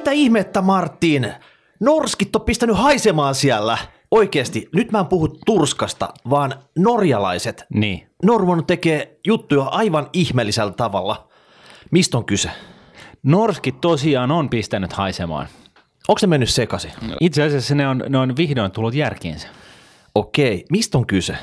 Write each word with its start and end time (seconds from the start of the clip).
mitä 0.00 0.10
ihmettä 0.10 0.62
Martin? 0.62 1.34
Norskit 1.80 2.36
on 2.36 2.42
pistänyt 2.42 2.76
haisemaan 2.76 3.34
siellä. 3.34 3.78
Oikeesti, 4.10 4.68
nyt 4.74 4.92
mä 4.92 4.98
en 4.98 5.06
puhu 5.06 5.28
Turskasta, 5.46 6.08
vaan 6.30 6.54
norjalaiset. 6.78 7.64
Niin. 7.74 8.10
Norman 8.22 8.64
tekee 8.64 9.18
juttuja 9.26 9.62
aivan 9.62 10.08
ihmeellisellä 10.12 10.72
tavalla. 10.72 11.28
Mistä 11.90 12.18
on 12.18 12.24
kyse? 12.24 12.50
Norskit 13.22 13.80
tosiaan 13.80 14.30
on 14.30 14.50
pistänyt 14.50 14.92
haisemaan. 14.92 15.46
Onko 16.08 16.18
se 16.18 16.26
mennyt 16.26 16.50
sekaisin? 16.50 16.92
Itse 17.20 17.42
asiassa 17.42 17.74
ne 17.74 17.88
on, 17.88 18.02
ne 18.08 18.18
on 18.18 18.36
vihdoin 18.36 18.70
tullut 18.70 18.94
järkiinsä. 18.94 19.48
Okei, 20.14 20.64
mistä 20.70 20.98
on 20.98 21.06
kyse? 21.06 21.36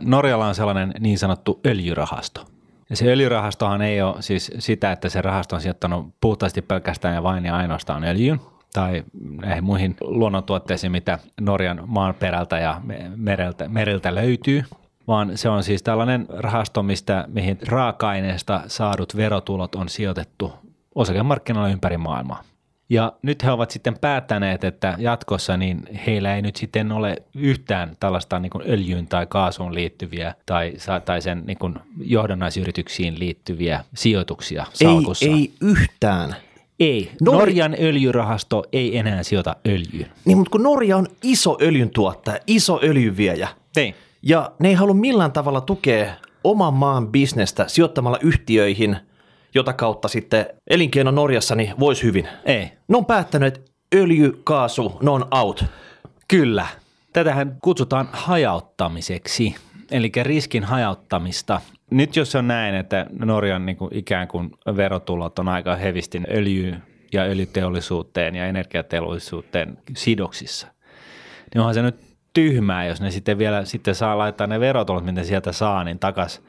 Norjalla 0.00 0.46
on 0.46 0.54
sellainen 0.54 0.92
niin 1.00 1.18
sanottu 1.18 1.60
öljyrahasto. 1.66 2.44
Ja 2.90 2.96
se 2.96 3.12
öljyrahastohan 3.12 3.82
ei 3.82 4.02
ole 4.02 4.22
siis 4.22 4.52
sitä, 4.58 4.92
että 4.92 5.08
se 5.08 5.22
rahasto 5.22 5.56
on 5.56 5.62
sijoittanut 5.62 6.14
puhtaasti 6.20 6.62
pelkästään 6.62 7.14
ja 7.14 7.22
vain 7.22 7.44
ja 7.44 7.56
ainoastaan 7.56 8.04
öljyyn 8.04 8.40
tai 8.72 9.04
näihin 9.40 9.64
muihin 9.64 9.96
luonnontuotteisiin, 10.00 10.92
mitä 10.92 11.18
Norjan 11.40 11.82
maanperältä 11.86 12.58
ja 12.58 12.80
mereltä, 13.16 13.68
meriltä 13.68 14.14
löytyy, 14.14 14.64
vaan 15.08 15.38
se 15.38 15.48
on 15.48 15.62
siis 15.62 15.82
tällainen 15.82 16.26
rahasto, 16.28 16.82
mistä, 16.82 17.24
mihin 17.28 17.58
raaka-aineesta 17.68 18.60
saadut 18.66 19.16
verotulot 19.16 19.74
on 19.74 19.88
sijoitettu 19.88 20.52
osakemarkkinoilla 20.94 21.68
ympäri 21.68 21.96
maailmaa. 21.96 22.42
Ja 22.88 23.12
nyt 23.22 23.44
he 23.44 23.50
ovat 23.50 23.70
sitten 23.70 23.98
päättäneet, 23.98 24.64
että 24.64 24.94
jatkossa 24.98 25.56
niin 25.56 25.82
heillä 26.06 26.36
ei 26.36 26.42
nyt 26.42 26.56
sitten 26.56 26.92
ole 26.92 27.16
yhtään 27.34 27.96
tällaista 28.00 28.38
niin 28.38 28.50
öljyyn 28.68 29.06
tai 29.06 29.26
kaasuun 29.26 29.74
liittyviä 29.74 30.34
tai, 30.46 30.72
tai 31.04 31.22
sen 31.22 31.42
niin 31.46 31.74
johdannaisyrityksiin 32.00 33.18
liittyviä 33.18 33.84
sijoituksia 33.94 34.66
salkussa. 34.72 35.26
Ei, 35.26 35.32
ei 35.32 35.52
yhtään. 35.60 36.36
Ei. 36.80 37.10
Nor- 37.22 37.32
Norjan 37.32 37.76
öljyrahasto 37.80 38.64
ei 38.72 38.98
enää 38.98 39.22
sijoita 39.22 39.56
öljyyn. 39.66 40.10
Niin, 40.24 40.38
mutta 40.38 40.50
kun 40.50 40.62
Norja 40.62 40.96
on 40.96 41.06
iso 41.22 41.58
öljyntuottaja, 41.62 42.38
iso 42.46 42.80
öljyviejä. 42.82 43.48
Ei. 43.76 43.94
Ja 44.22 44.52
ne 44.58 44.68
ei 44.68 44.74
halua 44.74 44.94
millään 44.94 45.32
tavalla 45.32 45.60
tukea 45.60 46.14
oman 46.44 46.74
maan 46.74 47.08
bisnestä 47.08 47.68
sijoittamalla 47.68 48.18
yhtiöihin– 48.22 48.96
jota 49.56 49.72
kautta 49.72 50.08
sitten 50.08 50.46
elinkeino 50.70 51.10
Norjassa 51.10 51.54
niin 51.54 51.74
voisi 51.80 52.02
hyvin. 52.02 52.28
Ei. 52.44 52.72
Ne 52.88 52.96
on 52.96 53.06
päättänyt, 53.06 53.54
että 53.54 53.70
öljy, 53.94 54.40
kaasu, 54.44 54.98
ne 55.02 55.10
on 55.10 55.28
out. 55.30 55.64
Kyllä. 56.28 56.66
Tätähän 57.12 57.56
kutsutaan 57.62 58.08
hajauttamiseksi, 58.12 59.54
eli 59.90 60.12
riskin 60.22 60.64
hajauttamista. 60.64 61.60
Nyt 61.90 62.16
jos 62.16 62.34
on 62.34 62.48
näin, 62.48 62.74
että 62.74 63.06
Norjan 63.18 63.66
niin 63.66 63.76
kuin 63.76 63.94
ikään 63.94 64.28
kuin 64.28 64.50
verotulot 64.76 65.38
on 65.38 65.48
aika 65.48 65.76
hevistin 65.76 66.26
öljyyn 66.30 66.82
ja 67.12 67.22
öljyteollisuuteen 67.22 68.34
ja 68.34 68.46
energiateollisuuteen 68.46 69.78
sidoksissa, 69.96 70.66
niin 71.54 71.60
onhan 71.60 71.74
se 71.74 71.82
nyt 71.82 72.00
tyhmää, 72.32 72.86
jos 72.86 73.00
ne 73.00 73.10
sitten 73.10 73.38
vielä 73.38 73.64
sitten 73.64 73.94
saa 73.94 74.18
laittaa 74.18 74.46
ne 74.46 74.60
verotulot, 74.60 75.04
mitä 75.04 75.24
sieltä 75.24 75.52
saa, 75.52 75.84
niin 75.84 75.98
takaisin 75.98 76.44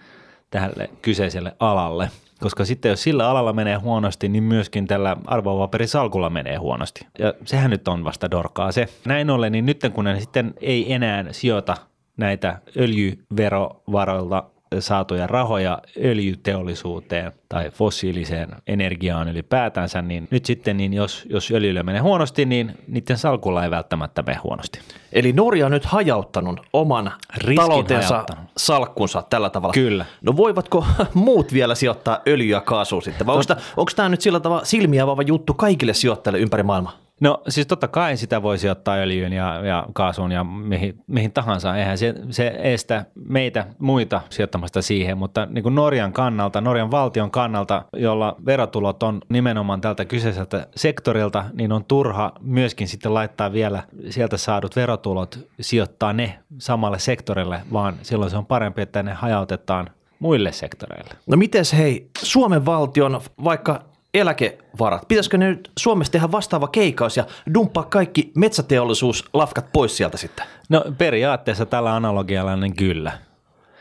tälle 0.50 0.90
kyseiselle 1.02 1.56
alalle– 1.60 2.10
koska 2.40 2.66
sitten 2.66 2.90
jos 2.90 3.04
sillä 3.04 3.30
alalla 3.30 3.54
menee 3.54 3.76
huonosti, 3.76 4.30
niin 4.30 4.44
myöskin 4.44 4.88
tällä 4.88 5.18
arvopaperisalkulla 5.26 6.30
menee 6.30 6.56
huonosti. 6.56 7.08
Ja 7.20 7.34
sehän 7.46 7.72
nyt 7.72 7.88
on 7.88 8.04
vasta 8.04 8.32
dorkaa 8.32 8.72
se. 8.72 8.88
Näin 9.06 9.30
ollen, 9.30 9.52
niin 9.52 9.66
nyt 9.66 9.82
kun 9.94 10.06
ne 10.06 10.20
sitten 10.20 10.54
ei 10.62 10.94
enää 10.94 11.26
sijoita 11.32 11.78
näitä 12.18 12.62
öljyverovaroilta 12.78 14.44
saatuja 14.80 15.28
rahoja 15.28 15.80
öljyteollisuuteen 16.04 17.32
tai 17.50 17.72
fossiiliseen 17.72 18.50
energiaan 18.68 19.30
ylipäätänsä, 19.30 20.02
niin 20.02 20.28
nyt 20.32 20.46
sitten 20.46 20.78
niin 20.78 20.94
jos, 20.94 21.26
jos 21.30 21.52
öljyllä 21.52 21.84
menee 21.84 22.02
huonosti, 22.02 22.46
niin 22.46 22.78
niiden 22.88 23.18
salkulla 23.18 23.64
ei 23.64 23.72
välttämättä 23.72 24.24
mene 24.24 24.40
huonosti. 24.44 24.80
Eli 25.14 25.34
Norja 25.34 25.66
on 25.66 25.72
nyt 25.72 25.86
hajauttanut 25.86 26.60
oman 26.74 27.12
Riskin 27.38 27.56
taloutensa 27.56 28.08
hajauttanut. 28.08 28.44
salkkunsa 28.58 29.24
tällä 29.30 29.50
tavalla. 29.50 29.74
Kyllä. 29.74 30.06
No 30.22 30.38
voivatko 30.38 30.86
muut 31.14 31.54
vielä 31.54 31.76
sijoittaa 31.76 32.20
öljyä 32.28 32.62
kaasua 32.62 33.02
sitten? 33.02 33.28
Vai 33.28 33.36
onko 33.78 33.92
tämä 33.96 34.10
nyt 34.10 34.22
sillä 34.22 34.40
tavalla 34.40 34.66
silmiä 34.66 35.04
juttu 35.28 35.54
kaikille 35.54 35.94
sijoittajille 35.94 36.40
ympäri 36.40 36.64
maailmaa? 36.64 37.07
No 37.20 37.42
siis 37.50 37.68
totta 37.68 37.88
kai 37.88 38.18
sitä 38.18 38.42
voisi 38.42 38.70
ottaa 38.70 38.96
öljyyn 38.96 39.34
ja, 39.34 39.66
ja 39.66 39.86
kaasuun 39.94 40.32
ja 40.32 40.44
mihin, 40.44 41.04
mihin 41.08 41.32
tahansa. 41.32 41.78
Eihän 41.78 41.98
se, 41.98 42.16
se 42.30 42.56
estä 42.58 43.06
meitä 43.28 43.66
muita 43.80 44.22
sijoittamasta 44.30 44.82
siihen, 44.82 45.18
mutta 45.18 45.46
niin 45.46 45.64
kuin 45.64 45.76
Norjan 45.76 46.14
kannalta, 46.14 46.62
Norjan 46.62 46.92
valtion 46.92 47.32
kannalta, 47.32 47.86
jolla 47.94 48.36
verotulot 48.46 49.04
on 49.04 49.22
nimenomaan 49.30 49.82
tältä 49.82 50.06
kyseiseltä 50.06 50.68
sektorilta, 50.76 51.46
niin 51.54 51.72
on 51.72 51.86
turha 51.86 52.32
myöskin 52.42 52.88
sitten 52.88 53.14
laittaa 53.14 53.54
vielä 53.54 53.84
sieltä 54.10 54.38
saadut 54.38 54.76
verotulot, 54.76 55.40
sijoittaa 55.62 56.14
ne 56.14 56.40
samalle 56.58 57.00
sektorille, 57.00 57.62
vaan 57.74 57.96
silloin 58.02 58.32
se 58.32 58.38
on 58.38 58.46
parempi, 58.46 58.82
että 58.82 59.04
ne 59.04 59.14
hajautetaan 59.14 59.90
muille 60.20 60.52
sektoreille. 60.52 61.14
No 61.28 61.38
miten 61.38 61.64
hei, 61.78 62.10
Suomen 62.24 62.66
valtion 62.66 63.22
vaikka 63.44 63.84
eläkevarat. 64.20 65.08
Pitäisikö 65.08 65.38
ne 65.38 65.50
nyt 65.50 65.72
Suomessa 65.80 66.12
tehdä 66.12 66.32
vastaava 66.32 66.68
keikaus 66.68 67.18
ja 67.18 67.26
dumppaa 67.54 67.84
kaikki 67.84 68.32
metsäteollisuuslafkat 68.36 69.66
pois 69.74 69.98
sieltä 69.98 70.18
sitten? 70.18 70.46
No 70.70 70.86
periaatteessa 70.98 71.66
tällä 71.66 71.96
analogialla 71.96 72.56
niin 72.56 72.76
kyllä. 72.76 73.12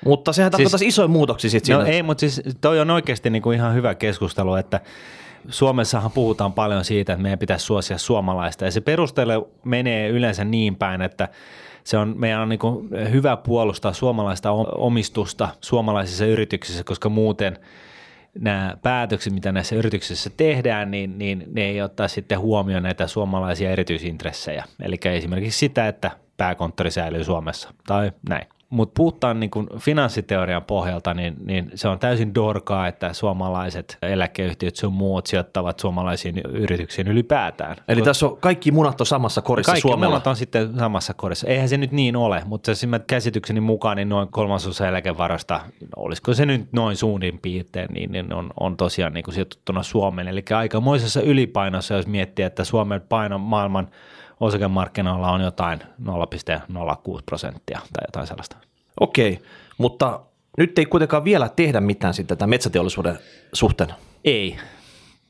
Mutta 0.04 0.32
sehän 0.32 0.48
siis, 0.48 0.52
tarkoittaisi 0.52 0.86
isoja 0.86 1.08
muutoksia 1.08 1.50
sitten 1.50 1.76
No 1.76 1.82
siinä. 1.82 1.96
ei, 1.96 2.02
mutta 2.02 2.20
siis 2.20 2.42
toi 2.60 2.80
on 2.80 2.90
oikeasti 2.90 3.30
niin 3.30 3.42
kuin 3.42 3.56
ihan 3.56 3.74
hyvä 3.74 3.94
keskustelu, 3.94 4.54
että 4.54 4.80
Suomessahan 5.48 6.10
puhutaan 6.10 6.52
paljon 6.52 6.84
siitä, 6.84 7.12
että 7.12 7.22
meidän 7.22 7.38
pitäisi 7.38 7.64
suosia 7.66 7.98
suomalaista 7.98 8.64
ja 8.64 8.70
se 8.70 8.80
perustelu 8.80 9.48
menee 9.64 10.08
yleensä 10.08 10.44
niin 10.44 10.76
päin, 10.76 11.02
että 11.02 11.28
se 11.84 11.98
on, 11.98 12.14
meidän 12.16 12.40
on 12.40 12.48
niin 12.48 13.10
hyvä 13.12 13.36
puolustaa 13.36 13.92
suomalaista 13.92 14.50
omistusta 14.74 15.48
suomalaisissa 15.60 16.26
yrityksissä, 16.26 16.84
koska 16.84 17.08
muuten– 17.08 17.58
nämä 18.40 18.76
päätökset, 18.82 19.32
mitä 19.32 19.52
näissä 19.52 19.76
yrityksissä 19.76 20.30
tehdään, 20.36 20.90
niin, 20.90 21.18
niin 21.18 21.44
ne 21.52 21.64
ei 21.64 21.82
ottaa 21.82 22.08
sitten 22.08 22.40
huomioon 22.40 22.82
näitä 22.82 23.06
suomalaisia 23.06 23.70
erityisintressejä. 23.70 24.64
Eli 24.82 24.96
esimerkiksi 25.04 25.58
sitä, 25.58 25.88
että 25.88 26.10
pääkonttori 26.36 26.90
säilyy 26.90 27.24
Suomessa 27.24 27.74
tai 27.86 28.12
näin. 28.28 28.46
Mutta 28.70 28.92
puhutaan 28.96 29.40
niin 29.40 29.50
kuin 29.50 29.66
finanssiteorian 29.78 30.64
pohjalta, 30.64 31.14
niin, 31.14 31.36
niin 31.44 31.70
se 31.74 31.88
on 31.88 31.98
täysin 31.98 32.34
dorkaa, 32.34 32.88
että 32.88 33.12
suomalaiset 33.12 33.98
eläkeyhtiöt 34.02 34.76
sun 34.76 34.92
muut 34.92 35.26
sijoittavat 35.26 35.78
suomalaisiin 35.78 36.38
yrityksiin 36.38 37.08
ylipäätään. 37.08 37.76
Eli 37.88 38.02
tässä 38.02 38.26
on 38.26 38.36
kaikki 38.36 38.70
munat 38.70 39.00
on 39.00 39.06
samassa 39.06 39.42
korissa 39.42 39.72
kaikki 39.72 39.88
Suomella? 39.88 40.14
munat 40.14 40.26
on 40.26 40.36
sitten 40.36 40.78
samassa 40.78 41.14
korissa. 41.14 41.46
Eihän 41.46 41.68
se 41.68 41.76
nyt 41.76 41.92
niin 41.92 42.16
ole, 42.16 42.42
mutta 42.46 42.74
se 42.74 42.86
käsitykseni 43.06 43.60
mukaan 43.60 43.96
niin 43.96 44.08
noin 44.08 44.28
kolmasosa 44.28 44.88
eläkevarasta, 44.88 45.60
olisiko 45.96 46.34
se 46.34 46.46
nyt 46.46 46.72
noin 46.72 46.96
suunnin 46.96 47.38
piirtein, 47.38 47.88
niin, 47.92 48.12
niin 48.12 48.32
on, 48.32 48.50
on 48.60 48.76
tosiaan 48.76 49.14
niin 49.14 49.24
kuin 49.24 49.34
sijoitettuna 49.34 49.82
Suomeen. 49.82 50.28
Eli 50.28 50.44
aikamoisessa 50.56 51.20
ylipainossa, 51.20 51.94
jos 51.94 52.06
miettii, 52.06 52.44
että 52.44 52.64
Suomen 52.64 53.00
paino 53.00 53.38
maailman– 53.38 53.88
osakemarkkinoilla 54.40 55.30
on 55.30 55.40
jotain 55.40 55.80
0,06 55.80 55.86
prosenttia 57.26 57.80
tai 57.92 58.04
jotain 58.08 58.26
sellaista. 58.26 58.56
Okei, 59.00 59.42
mutta 59.78 60.20
nyt 60.58 60.78
ei 60.78 60.86
kuitenkaan 60.86 61.24
vielä 61.24 61.48
tehdä 61.48 61.80
mitään 61.80 62.14
sitten 62.14 62.38
tämän 62.38 62.50
metsäteollisuuden 62.50 63.18
suhteen. 63.52 63.94
Ei, 64.24 64.56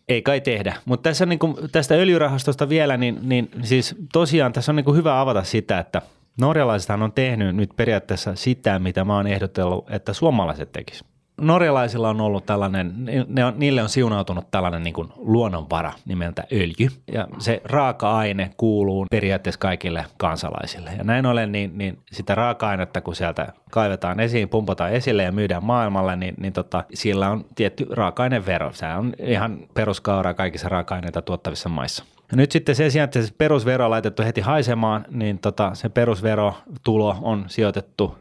ei 0.09 0.23
kai 0.23 0.41
tehdä, 0.41 0.77
mutta 0.85 1.09
tässä 1.11 1.27
niin 1.27 1.39
kuin, 1.39 1.57
tästä 1.73 1.95
öljyrahastosta 1.95 2.69
vielä, 2.69 2.97
niin, 2.97 3.19
niin 3.23 3.51
siis 3.63 3.95
tosiaan 4.13 4.53
tässä 4.53 4.73
on 4.73 4.77
niin 4.77 4.85
kuin 4.85 4.97
hyvä 4.97 5.21
avata 5.21 5.45
sitä, 5.45 5.79
että 5.79 6.03
norjalaisethan 6.41 7.03
on 7.03 7.13
tehnyt 7.13 7.57
nyt 7.57 7.71
periaatteessa 7.77 8.35
sitä, 8.35 8.79
mitä 8.79 9.05
mä 9.05 9.17
oon 9.17 9.27
ehdotellut, 9.27 9.91
että 9.91 10.13
suomalaiset 10.13 10.73
tekisivät 10.73 11.16
norjalaisilla 11.41 12.09
on 12.09 12.21
ollut 12.21 12.47
tällainen, 12.47 12.93
ne 13.29 13.45
on, 13.45 13.55
niille 13.57 13.83
on 13.83 13.89
siunautunut 13.89 14.51
tällainen 14.51 14.83
niin 14.83 14.95
kuin 14.95 15.09
luonnonvara 15.17 15.93
nimeltä 16.05 16.45
öljy. 16.53 16.89
Ja 17.13 17.29
se 17.39 17.63
raaka-aine 17.65 18.51
kuuluu 18.57 19.07
periaatteessa 19.11 19.59
kaikille 19.59 20.05
kansalaisille. 20.17 20.91
Ja 20.99 21.05
näin 21.05 21.27
ollen, 21.27 21.53
niin, 21.53 21.79
niin 21.79 21.99
sitä 22.13 22.35
raaka-ainetta, 22.35 23.01
kun 23.01 23.17
sieltä 23.17 23.53
kaivetaan 23.71 24.21
esiin, 24.21 24.49
pumpataan 24.49 24.93
esille 24.93 25.23
ja 25.23 25.33
myydään 25.33 25.65
maailmalle, 25.65 26.17
niin, 26.17 26.35
niin 26.39 26.53
tota, 26.53 26.85
sillä 26.95 27.31
on 27.31 27.45
tietty 27.55 27.87
raaka-ainevero. 27.91 28.73
Se 28.73 28.87
on 28.87 29.13
ihan 29.19 29.59
peruskaura 29.75 30.35
kaikissa 30.35 30.69
raaka-aineita 30.69 31.23
tuottavissa 31.23 31.69
maissa. 31.69 32.05
Ja 32.31 32.37
nyt 32.37 32.53
sitten 32.53 32.75
sen 32.75 32.91
sijaan, 32.91 33.05
että 33.05 33.23
se 33.23 33.33
perusvero 33.39 33.85
on 33.85 33.91
laitettu 33.91 34.23
heti 34.23 34.41
haisemaan, 34.41 35.05
niin 35.11 35.39
tota, 35.39 35.71
se 35.75 35.89
perusverotulo 35.89 37.17
on 37.23 37.45
sijoitettu 37.49 38.19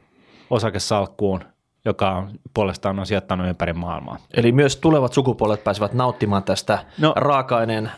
osakesalkkuun 0.49 1.41
joka 1.85 2.11
on 2.11 2.31
puolestaan 2.53 2.99
on 2.99 3.05
sijoittanut 3.05 3.47
ympäri 3.47 3.73
maailmaa. 3.73 4.17
Eli 4.33 4.51
myös 4.51 4.77
tulevat 4.77 5.13
sukupuolet 5.13 5.63
pääsevät 5.63 5.93
nauttimaan 5.93 6.43
tästä 6.43 6.85
no, 6.99 7.13
raaka-aineen 7.15 7.91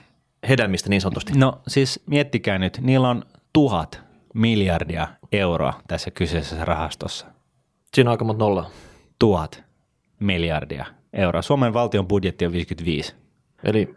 hedelmistä 0.49 0.89
niin 0.89 1.01
sanotusti. 1.01 1.33
No 1.35 1.61
siis 1.67 2.03
miettikää 2.05 2.57
nyt, 2.57 2.79
niillä 2.81 3.09
on 3.09 3.23
tuhat 3.53 4.01
miljardia 4.33 5.07
euroa 5.31 5.73
tässä 5.87 6.11
kyseisessä 6.11 6.65
rahastossa. 6.65 7.25
Siinä 7.93 8.09
on 8.09 8.11
aika 8.11 8.25
monta 8.25 8.45
nollaa. 8.45 8.69
Tuhat 9.19 9.63
miljardia 10.19 10.85
euroa. 11.13 11.41
Suomen 11.41 11.73
valtion 11.73 12.07
budjetti 12.07 12.45
on 12.45 12.51
55. 12.51 13.15
Eli 13.63 13.95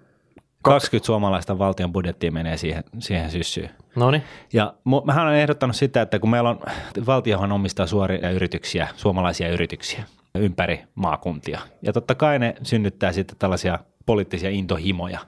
20 0.63 1.07
suomalaista 1.07 1.59
valtion 1.59 1.93
budjettia 1.93 2.33
menee 2.33 2.57
siihen, 2.57 2.85
siihen 2.99 3.31
syssyyn. 3.31 3.71
No 3.97 4.11
niin. 4.11 4.23
Ja 4.53 4.75
mähän 5.05 5.27
olen 5.27 5.39
ehdottanut 5.39 5.77
sitä, 5.77 6.03
että 6.03 6.19
kun 6.19 6.31
meillä 6.31 6.51
on, 6.51 6.61
valtiohan 7.07 7.53
omistaa 7.53 7.87
suoria 7.87 8.31
yrityksiä, 8.31 8.89
suomalaisia 8.97 9.49
yrityksiä 9.49 10.05
ympäri 10.35 10.81
maakuntia. 10.95 11.61
Ja 11.83 11.93
totta 11.93 12.15
kai 12.15 12.39
ne 12.39 12.55
synnyttää 12.63 13.13
sitten 13.13 13.37
tällaisia 13.39 13.79
poliittisia 14.07 14.51
intohimoja. 14.51 15.19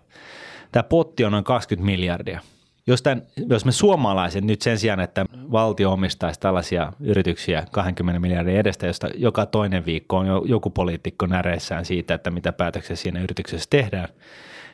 Tämä 0.73 0.83
potti 0.83 1.25
on 1.25 1.33
noin 1.33 1.45
20 1.45 1.87
miljardia. 1.87 2.41
Jos, 2.87 3.03
tämän, 3.03 3.23
jos 3.49 3.65
me 3.65 3.73
suomalaiset 3.73 4.45
nyt 4.45 4.63
sen 4.63 4.79
sijaan, 4.79 5.01
että 5.01 5.25
valtio 5.53 5.93
omistaisi 5.93 6.41
tällaisia 6.41 6.93
yrityksiä 7.01 7.67
20 7.73 8.21
miljardin 8.21 8.57
edestä, 8.57 8.87
josta 8.87 9.09
joka 9.15 9.47
toinen 9.47 9.87
viikko 9.87 10.17
on 10.17 10.27
jo, 10.27 10.43
joku 10.47 10.71
poliitikko 10.71 11.27
näreissään 11.27 11.85
siitä, 11.85 12.15
että 12.15 12.31
mitä 12.31 12.53
päätöksiä 12.53 12.97
siinä 12.97 13.21
yrityksessä 13.21 13.67
tehdään, 13.71 14.09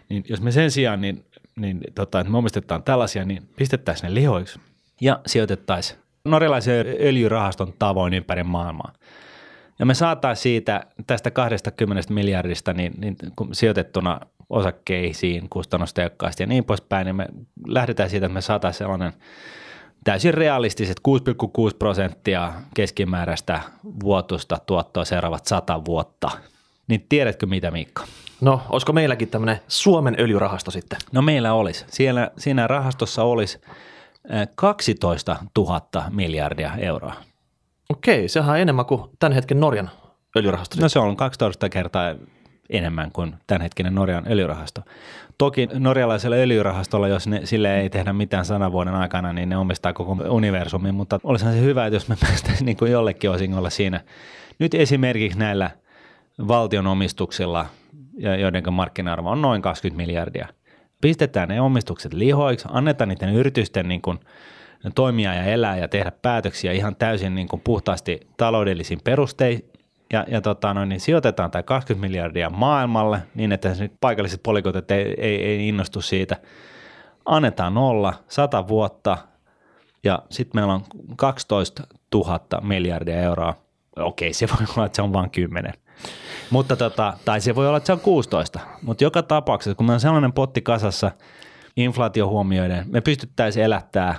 niin 0.08 0.24
jos 0.28 0.40
me 0.40 0.50
sen 0.52 0.70
sijaan, 0.70 1.00
niin, 1.00 1.24
niin 1.58 1.80
tota, 1.94 2.20
että 2.20 2.30
me 2.30 2.38
omistetaan 2.38 2.82
tällaisia, 2.82 3.24
niin 3.24 3.48
pistettäisiin 3.56 4.08
ne 4.08 4.14
lihoiksi 4.14 4.60
ja 5.00 5.20
sijoitettaisiin 5.26 5.98
norjalaisen 6.24 6.86
öljyrahaston 7.00 7.74
tavoin 7.78 8.14
ympäri 8.14 8.42
maailmaa. 8.42 8.92
Ja 9.78 9.86
me 9.86 9.94
saataisiin 9.94 10.42
siitä 10.42 10.86
tästä 11.06 11.30
20 11.30 12.14
miljardista 12.14 12.72
niin, 12.72 12.92
niin 12.98 13.16
sijoitettuna 13.52 14.20
osakkeisiin 14.50 15.48
kustannustehokkaasti 15.50 16.42
ja 16.42 16.46
niin 16.46 16.64
poispäin, 16.64 17.04
niin 17.04 17.16
me 17.16 17.26
lähdetään 17.66 18.10
siitä, 18.10 18.26
että 18.26 18.34
me 18.34 18.40
saataisiin 18.40 18.78
sellainen 18.78 19.12
täysin 20.04 20.34
realistiset 20.34 21.00
6,6 21.08 21.76
prosenttia 21.78 22.52
keskimääräistä 22.74 23.60
vuotusta 24.02 24.58
tuottoa 24.66 25.04
seuraavat 25.04 25.46
100 25.46 25.84
vuotta. 25.84 26.30
Niin 26.88 27.06
tiedätkö 27.08 27.46
mitä 27.46 27.70
Miikka? 27.70 28.04
No, 28.40 28.60
olisiko 28.68 28.92
meilläkin 28.92 29.28
tämmöinen 29.28 29.60
Suomen 29.68 30.16
öljyrahasto 30.18 30.70
sitten? 30.70 30.98
No 31.12 31.22
meillä 31.22 31.52
olisi. 31.52 31.84
Siellä, 31.88 32.30
siinä 32.38 32.66
rahastossa 32.66 33.22
olisi 33.22 33.60
12 34.54 35.36
000 35.58 35.80
miljardia 36.10 36.72
euroa. 36.78 37.14
Okei, 37.88 38.28
sehän 38.28 38.50
on 38.50 38.58
enemmän 38.58 38.86
kuin 38.86 39.02
tämän 39.18 39.32
hetken 39.32 39.60
Norjan 39.60 39.90
öljyrahasto. 40.36 40.76
No 40.80 40.88
se 40.88 40.98
on 40.98 41.16
12 41.16 41.68
kertaa 41.68 42.14
enemmän 42.70 43.12
kuin 43.12 43.34
tämänhetkinen 43.46 43.94
Norjan 43.94 44.26
öljyrahasto. 44.30 44.80
Toki 45.38 45.68
norjalaisella 45.72 46.36
öljyrahastolla, 46.36 47.08
jos 47.08 47.26
ne, 47.26 47.40
sille 47.44 47.80
ei 47.80 47.90
tehdä 47.90 48.12
mitään 48.12 48.44
sanan 48.44 48.72
vuoden 48.72 48.94
aikana, 48.94 49.32
niin 49.32 49.48
ne 49.48 49.56
omistaa 49.56 49.92
koko 49.92 50.16
universumin, 50.28 50.94
mutta 50.94 51.20
olisihan 51.24 51.54
se 51.54 51.60
hyvä, 51.60 51.86
että 51.86 51.96
jos 51.96 52.08
me 52.08 52.16
päästäisiin 52.26 52.66
niin 52.66 52.76
kuin 52.76 52.92
jollekin 52.92 53.30
osingolla 53.30 53.70
siinä. 53.70 54.00
Nyt 54.58 54.74
esimerkiksi 54.74 55.38
näillä 55.38 55.70
valtion 56.48 56.86
omistuksilla, 56.86 57.66
joiden 58.40 58.72
markkina-arvo 58.72 59.30
on 59.30 59.42
noin 59.42 59.62
20 59.62 59.96
miljardia, 60.06 60.48
pistetään 61.00 61.48
ne 61.48 61.60
omistukset 61.60 62.12
lihoiksi, 62.12 62.68
annetaan 62.70 63.08
niiden 63.08 63.34
yritysten 63.34 63.88
niin 63.88 64.02
kuin 64.02 64.18
toimia 64.94 65.34
ja 65.34 65.44
elää 65.44 65.76
ja 65.76 65.88
tehdä 65.88 66.12
päätöksiä 66.22 66.72
ihan 66.72 66.96
täysin 66.96 67.34
niin 67.34 67.48
kuin 67.48 67.62
puhtaasti 67.64 68.20
taloudellisin 68.36 68.98
perustein 69.04 69.64
ja, 70.12 70.24
ja 70.28 70.40
tota, 70.40 70.74
no, 70.74 70.84
niin 70.84 71.00
sijoitetaan 71.00 71.50
tämä 71.50 71.62
20 71.62 72.06
miljardia 72.06 72.50
maailmalle 72.50 73.22
niin, 73.34 73.52
että 73.52 73.68
paikalliset 74.00 74.42
poliikotit 74.42 74.90
ei, 74.90 75.14
ei, 75.18 75.44
ei 75.44 75.68
innostu 75.68 76.00
siitä. 76.00 76.36
Annetaan 77.24 77.74
nolla, 77.74 78.14
100 78.28 78.68
vuotta 78.68 79.18
ja 80.04 80.22
sitten 80.30 80.60
meillä 80.60 80.74
on 80.74 80.84
12 81.16 81.82
000 82.14 82.40
miljardia 82.62 83.20
euroa. 83.20 83.54
Okei, 83.96 84.32
se 84.32 84.48
voi 84.48 84.66
olla, 84.76 84.86
että 84.86 84.96
se 84.96 85.02
on 85.02 85.12
vain 85.12 85.30
10. 85.30 85.72
Mutta 86.50 86.76
tota, 86.76 87.14
tai 87.24 87.40
se 87.40 87.54
voi 87.54 87.66
olla, 87.68 87.76
että 87.76 87.86
se 87.86 87.92
on 87.92 88.00
16. 88.00 88.60
Mutta 88.82 89.04
joka 89.04 89.22
tapauksessa, 89.22 89.74
kun 89.74 89.86
meillä 89.86 89.96
on 89.96 90.00
sellainen 90.00 90.32
potti 90.32 90.62
kasassa 90.62 91.10
inflaatio 91.76 92.28
huomioiden, 92.28 92.86
me 92.88 93.00
pystyttäisiin 93.00 93.64
elättää 93.64 94.14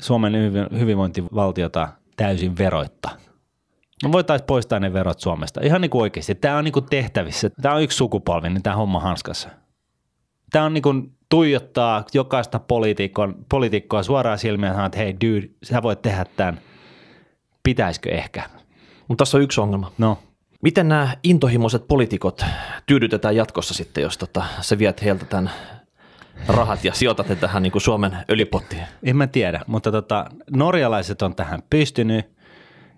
Suomen 0.00 0.32
hyvinvointivaltiota 0.78 1.88
täysin 2.16 2.58
veroitta– 2.58 3.10
No 4.04 4.12
voitaisiin 4.12 4.46
poistaa 4.46 4.80
ne 4.80 4.92
verot 4.92 5.20
Suomesta. 5.20 5.60
Ihan 5.64 5.80
niin 5.80 5.90
kuin 5.90 6.02
oikeasti. 6.02 6.34
Tämä 6.34 6.56
on 6.56 6.64
niin 6.64 6.72
kuin 6.72 6.86
tehtävissä. 6.90 7.50
Tämä 7.62 7.74
on 7.74 7.82
yksi 7.82 7.96
sukupolvi, 7.96 8.50
niin 8.50 8.62
tämä 8.62 8.76
homma 8.76 9.00
hanskassa. 9.00 9.48
Tämä 10.50 10.64
on 10.64 10.74
niin 10.74 10.82
kuin 10.82 11.12
tuijottaa 11.28 12.04
jokaista 12.14 12.60
poliitikkoa 13.48 14.02
suoraan 14.02 14.38
silmiä 14.38 14.84
että 14.86 14.98
hei 14.98 15.14
dude, 15.14 15.48
sä 15.62 15.82
voit 15.82 16.02
tehdä 16.02 16.24
tämän. 16.36 16.60
Pitäisikö 17.62 18.10
ehkä? 18.10 18.42
Mutta 19.08 19.22
tässä 19.22 19.36
on 19.36 19.42
yksi 19.42 19.60
ongelma. 19.60 19.92
No. 19.98 20.18
Miten 20.64 20.88
nämä 20.88 21.16
intohimoiset 21.22 21.88
poliitikot 21.88 22.44
tyydytetään 22.86 23.36
jatkossa 23.36 23.74
sitten, 23.74 24.02
jos 24.02 24.18
tota, 24.18 24.44
sä 24.60 24.78
viet 24.78 25.04
heiltä 25.04 25.24
tämän 25.24 25.50
rahat 26.48 26.84
ja 26.84 26.94
sijoitat 26.94 27.28
ne 27.28 27.36
tähän 27.36 27.62
niin 27.62 27.72
kuin 27.72 27.82
Suomen 27.82 28.16
öljypottiin? 28.30 28.82
En 29.02 29.16
mä 29.16 29.26
tiedä, 29.26 29.60
mutta 29.66 29.92
tota, 29.92 30.26
norjalaiset 30.50 31.22
on 31.22 31.34
tähän 31.34 31.62
pystynyt 31.70 32.26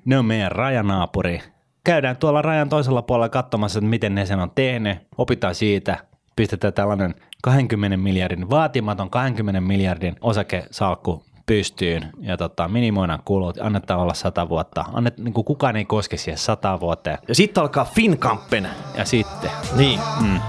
ne 0.04 0.18
on 0.18 0.24
meidän 0.24 0.52
rajanaapuri. 0.52 1.42
Käydään 1.84 2.16
tuolla 2.16 2.42
rajan 2.42 2.68
toisella 2.68 3.02
puolella 3.02 3.28
katsomassa, 3.28 3.78
että 3.78 3.90
miten 3.90 4.14
ne 4.14 4.26
sen 4.26 4.40
on 4.40 4.50
tehnyt, 4.54 4.98
opitaan 5.18 5.54
siitä, 5.54 5.96
pistetään 6.36 6.72
tällainen 6.72 7.14
20 7.42 7.96
miljardin, 7.96 8.50
vaatimaton 8.50 9.10
20 9.10 9.60
miljardin 9.60 10.16
osakesalkku 10.20 11.24
pystyyn 11.46 12.10
ja 12.20 12.36
tota, 12.36 12.68
minimoidaan 12.68 13.22
kulut, 13.24 13.58
annetaan 13.60 14.00
olla 14.00 14.14
sata 14.14 14.48
vuotta. 14.48 14.84
Annet, 14.92 15.18
niin 15.18 15.34
kuin 15.34 15.44
kukaan 15.44 15.76
ei 15.76 15.84
koske 15.84 16.16
siihen 16.16 16.38
sata 16.38 16.80
vuoteen. 16.80 17.18
Ja 17.28 17.34
sitten 17.34 17.62
alkaa 17.62 17.84
Finkampen. 17.84 18.68
Ja 18.98 19.04
sitten. 19.04 19.50
Niin. 19.76 20.00
Mm. 20.20 20.40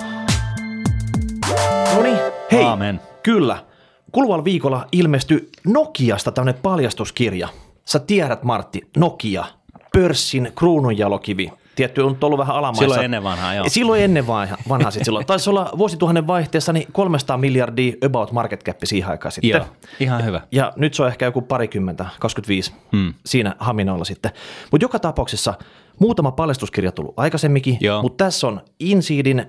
No 1.96 2.02
niin, 2.04 2.18
hei. 2.52 2.64
Aamen. 2.64 3.00
Kyllä. 3.24 3.64
Kuluvalla 4.12 4.44
viikolla 4.44 4.88
ilmestyi 4.92 5.50
Nokiasta 5.66 6.32
tämmöinen 6.32 6.62
paljastuskirja– 6.62 7.48
Sä 7.88 8.00
tiedät, 8.00 8.44
Martti, 8.44 8.82
Nokia, 8.98 9.46
pörssin 9.94 10.52
kruununjalokivi. 10.56 11.52
Tietty 11.78 12.02
on 12.02 12.18
ollut 12.22 12.40
vähän 12.40 12.56
alamaissa. 12.56 12.84
Silloin 12.84 13.06
ennen 13.06 13.24
vanhaa, 13.24 13.54
joo. 13.54 13.66
Silloin 13.68 14.04
ennen 14.04 14.28
vanhaa, 14.28 14.58
vanhaa 14.70 14.92
sitten 14.92 15.06
silloin. 15.06 15.26
Taisi 15.26 15.50
olla 15.50 15.72
vuosituhannen 15.78 16.28
vaihteessa 16.28 16.74
niin 16.74 16.88
300 16.92 17.38
miljardia 17.38 17.94
about 18.06 18.32
market 18.32 18.64
cap 18.64 18.78
siihen 18.84 19.10
aikaan 19.10 19.32
sitten. 19.32 19.50
Joo, 19.50 19.66
ihan 20.00 20.26
hyvä. 20.26 20.42
Ja 20.52 20.74
nyt 20.76 20.94
se 20.94 21.04
on 21.04 21.08
ehkä 21.08 21.26
joku 21.26 21.42
parikymmentä, 21.42 22.06
25 22.20 22.74
hmm. 22.92 23.14
siinä 23.26 23.56
haminoilla 23.60 24.06
sitten. 24.06 24.32
Mutta 24.72 24.84
joka 24.86 25.00
tapauksessa 25.00 25.54
muutama 26.00 26.32
paljastuskirja 26.32 26.92
tullut 26.92 27.14
aikaisemminkin, 27.18 27.80
mutta 28.02 28.26
tässä 28.26 28.48
on 28.48 28.62
Inseedin 28.80 29.46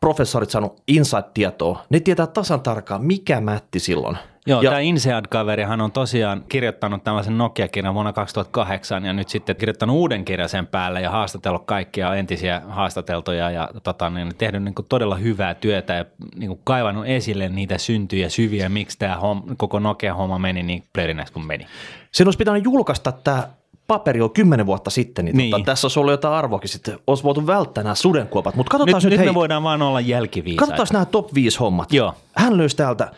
professorit 0.00 0.50
saanut 0.50 0.82
insight-tietoa. 0.88 1.82
Ne 1.90 2.00
tietää 2.00 2.26
tasan 2.26 2.60
tarkkaan, 2.60 3.04
mikä 3.04 3.40
mätti 3.40 3.78
silloin– 3.80 4.16
Joo, 4.48 4.62
ja, 4.62 4.70
tämä 4.70 4.80
Insead-kaverihan 4.80 5.80
on 5.80 5.92
tosiaan 5.92 6.44
kirjoittanut 6.48 7.04
tällaisen 7.04 7.38
Nokia-kirjan 7.38 7.94
vuonna 7.94 8.12
2008 8.12 9.04
ja 9.04 9.12
nyt 9.12 9.28
sitten 9.28 9.56
kirjoittanut 9.56 9.96
uuden 9.96 10.24
kirjan 10.24 10.48
sen 10.48 10.66
päälle 10.66 11.00
ja 11.00 11.10
haastatellut 11.10 11.64
kaikkia 11.64 12.14
entisiä 12.14 12.62
haastateltuja 12.68 13.50
ja 13.50 13.68
tota, 13.82 14.10
niin, 14.10 14.36
tehnyt 14.38 14.62
niin 14.62 14.74
kuin 14.74 14.86
todella 14.88 15.16
hyvää 15.16 15.54
työtä 15.54 15.94
ja 15.94 16.04
niin 16.36 16.48
kuin 16.48 16.60
kaivannut 16.64 17.06
esille 17.06 17.48
niitä 17.48 17.78
syntyjä 17.78 18.28
syviä, 18.28 18.68
miksi 18.68 18.98
tämä 18.98 19.16
homma, 19.16 19.54
koko 19.56 19.78
Nokia-homma 19.78 20.38
meni 20.38 20.62
niin 20.62 20.84
plörinäksi 20.92 21.32
kuin 21.32 21.46
meni. 21.46 21.66
Sen 22.12 22.26
olisi 22.26 22.38
pitänyt 22.38 22.64
julkaista 22.64 23.12
tämä 23.12 23.48
paperi 23.86 24.20
on 24.20 24.30
kymmenen 24.30 24.66
vuotta 24.66 24.90
sitten, 24.90 25.24
niin, 25.24 25.36
niin. 25.36 25.50
Tota, 25.50 25.64
tässä 25.64 25.84
olisi 25.84 25.98
ollut 25.98 26.10
jotain 26.10 26.34
arvoakin 26.34 26.68
sitten. 26.68 26.98
Olisi 27.06 27.24
voitu 27.24 27.46
välttää 27.46 27.84
nämä 27.84 27.94
sudenkuopat. 27.94 28.54
Mutta 28.54 28.70
katsotaan 28.70 28.94
nyt, 28.94 29.04
nyt, 29.04 29.10
nyt 29.10 29.18
hei, 29.18 29.28
me 29.28 29.34
voidaan 29.34 29.62
vaan 29.62 29.82
olla 29.82 30.00
jälkiviisaita. 30.00 30.66
Katsotaan 30.66 30.86
nämä 30.92 31.04
top 31.04 31.34
5 31.34 31.58
hommat. 31.58 31.92
Joo. 31.92 32.14
Hän 32.36 32.56
löysi 32.56 32.76
täältä 32.76 33.10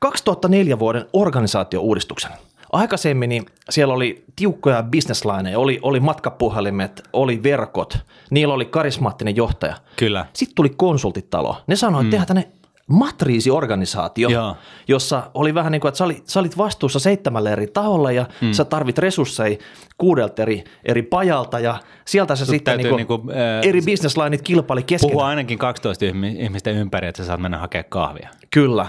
2004 0.00 0.78
vuoden 0.78 1.06
organisaatiouudistuksen. 1.12 2.30
Aikaisemmin 2.72 3.28
niin 3.28 3.46
siellä 3.70 3.94
oli 3.94 4.24
tiukkoja 4.36 4.82
bisneslineja, 4.82 5.58
oli, 5.58 5.78
oli 5.82 6.00
matkapuhelimet, 6.00 7.08
oli 7.12 7.42
verkot, 7.42 7.98
niillä 8.30 8.54
oli 8.54 8.64
karismaattinen 8.64 9.36
johtaja. 9.36 9.76
Kyllä. 9.96 10.26
Sitten 10.32 10.54
tuli 10.54 10.70
konsultitalo. 10.70 11.56
Ne 11.66 11.76
sanoi, 11.76 12.00
että 12.00 12.06
mm. 12.06 12.10
tehdään 12.10 12.26
tänne 12.26 12.48
matriisiorganisaatio, 12.86 14.28
Joo. 14.28 14.56
jossa 14.88 15.30
oli 15.34 15.54
vähän 15.54 15.72
niin 15.72 15.80
kuin, 15.80 15.88
että 15.88 15.98
sä 15.98 16.04
olit, 16.04 16.28
sä 16.28 16.40
olit 16.40 16.58
vastuussa 16.58 16.98
seitsemälle 16.98 17.52
eri 17.52 17.66
taholla 17.66 18.12
ja 18.12 18.26
mm. 18.40 18.52
sä 18.52 18.64
tarvit 18.64 18.98
resursseja 18.98 19.56
kuudelta 19.98 20.42
eri, 20.42 20.64
eri 20.84 21.02
pajalta 21.02 21.58
ja 21.58 21.76
sieltä 22.04 22.36
se 22.36 22.44
sitten 22.44 22.78
niin 22.78 22.88
kuin, 22.88 22.96
niin 22.96 23.06
kuin, 23.06 23.30
ää, 23.30 23.60
eri 23.60 23.80
businesslineit 23.82 24.42
kilpaili 24.42 24.82
keskenään. 24.82 25.12
Puhua 25.12 25.26
ainakin 25.26 25.58
12 25.58 26.04
ihmistä 26.38 26.70
ympäri, 26.70 27.08
että 27.08 27.22
sä 27.22 27.26
saat 27.26 27.40
mennä 27.40 27.58
hakemaan 27.58 27.90
kahvia. 27.90 28.28
Kyllä, 28.50 28.86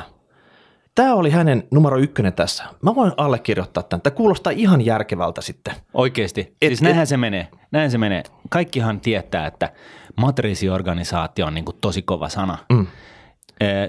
Tämä 0.95 1.13
oli 1.13 1.29
hänen 1.29 1.67
numero 1.71 1.97
ykkönen 1.97 2.33
tässä. 2.33 2.63
Mä 2.81 2.95
voin 2.95 3.11
allekirjoittaa 3.17 3.83
tämän. 3.83 4.01
Tämä 4.01 4.15
kuulostaa 4.15 4.53
ihan 4.55 4.85
järkevältä 4.85 5.41
sitten. 5.41 5.73
Oikeasti. 5.93 6.41
Et, 6.61 6.69
siis 6.69 6.81
näinhän 6.81 7.03
et, 7.03 7.09
se 7.09 7.17
menee. 7.17 7.47
Näin 7.71 7.91
se 7.91 7.97
menee. 7.97 8.23
Kaikkihan 8.49 8.99
tietää, 8.99 9.47
että 9.47 9.71
matriisiorganisaatio 10.15 11.45
on 11.45 11.53
niin 11.53 11.65
kuin 11.65 11.77
tosi 11.81 12.01
kova 12.01 12.29
sana. 12.29 12.57
Mm. 12.73 12.87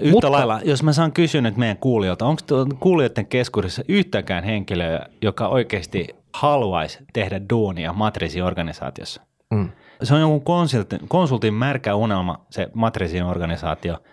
Yhtä 0.01 0.11
Mutta, 0.11 0.31
lailla, 0.31 0.61
jos 0.63 0.83
mä 0.83 0.93
saan 0.93 1.11
kysyä 1.11 1.41
nyt 1.41 1.57
meidän 1.57 1.77
kuulijoilta, 1.77 2.25
onko 2.25 2.41
kuulijoiden 2.79 3.25
keskuudessa 3.25 3.83
yhtäkään 3.87 4.43
henkilöä, 4.43 5.05
joka 5.21 5.47
oikeasti 5.47 6.15
haluaisi 6.33 6.99
tehdä 7.13 7.41
duunia 7.49 7.93
matriisiorganisaatiossa? 7.93 9.21
Mm. 9.51 9.69
Se 10.03 10.13
on 10.13 10.19
jonkun 10.19 10.41
konsultin, 10.41 10.99
konsultin 11.07 11.53
märkä 11.53 11.95
unelma, 11.95 12.45
se 12.49 12.69
matriisiorganisaatio– 12.73 13.97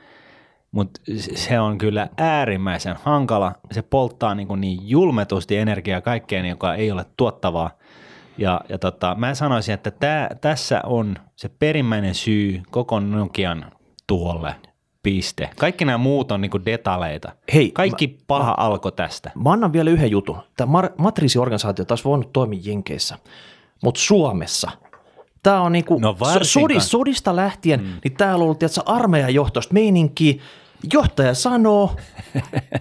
mutta 0.75 1.00
se 1.34 1.61
on 1.61 1.78
kyllä 1.78 2.08
äärimmäisen 2.18 2.96
hankala. 3.02 3.52
Se 3.73 3.82
polttaa 3.82 4.34
niin, 4.34 4.49
niin 4.61 4.88
julmetusti 4.88 5.56
energiaa 5.56 6.00
kaikkeen, 6.00 6.46
joka 6.46 6.75
ei 6.75 6.90
ole 6.90 7.06
tuottavaa. 7.16 7.70
Ja, 8.38 8.61
ja 8.68 8.78
tota, 8.78 9.14
mä 9.18 9.34
sanoisin, 9.34 9.75
että 9.75 9.90
tää, 9.90 10.37
tässä 10.40 10.80
on 10.84 11.16
se 11.37 11.49
perimmäinen 11.49 12.14
syy 12.14 12.62
koko 12.70 13.00
Nokian 13.00 13.73
tuolle 14.06 14.54
piste. 15.04 15.50
Kaikki 15.56 15.84
nämä 15.84 15.99
muut 15.99 16.32
on 16.32 16.40
niinku 16.40 16.64
detaleita. 16.64 17.32
Hei, 17.54 17.70
Kaikki 17.70 18.06
mä, 18.06 18.25
paha 18.26 18.50
mä, 18.50 18.54
alkoi 18.56 18.92
tästä. 18.92 19.30
Mä 19.34 19.52
annan 19.52 19.73
vielä 19.73 19.90
yhden 19.90 20.11
jutun. 20.11 20.38
Tämä 20.56 20.90
matriisiorganisaatio 20.99 21.84
taas 21.84 22.04
voinut 22.04 22.32
toimia 22.32 22.61
Jenkeissä, 22.64 23.18
mutta 23.82 24.00
Suomessa– 24.00 24.70
Tämä 25.44 25.61
on 25.61 25.73
niinku 25.73 25.99
no 25.99 26.16
sodista, 26.42 26.88
sodista 26.88 27.37
lähtien, 27.37 27.80
mm. 27.80 27.87
niin 28.04 28.16
täällä 28.16 28.34
on 28.34 28.42
ollut 28.42 28.58
tiedätkö, 28.58 28.80
armeijan 28.87 29.34
johtoista 29.34 29.75
meininkiä, 29.75 30.42
johtaja 30.93 31.35
sanoo, 31.35 31.97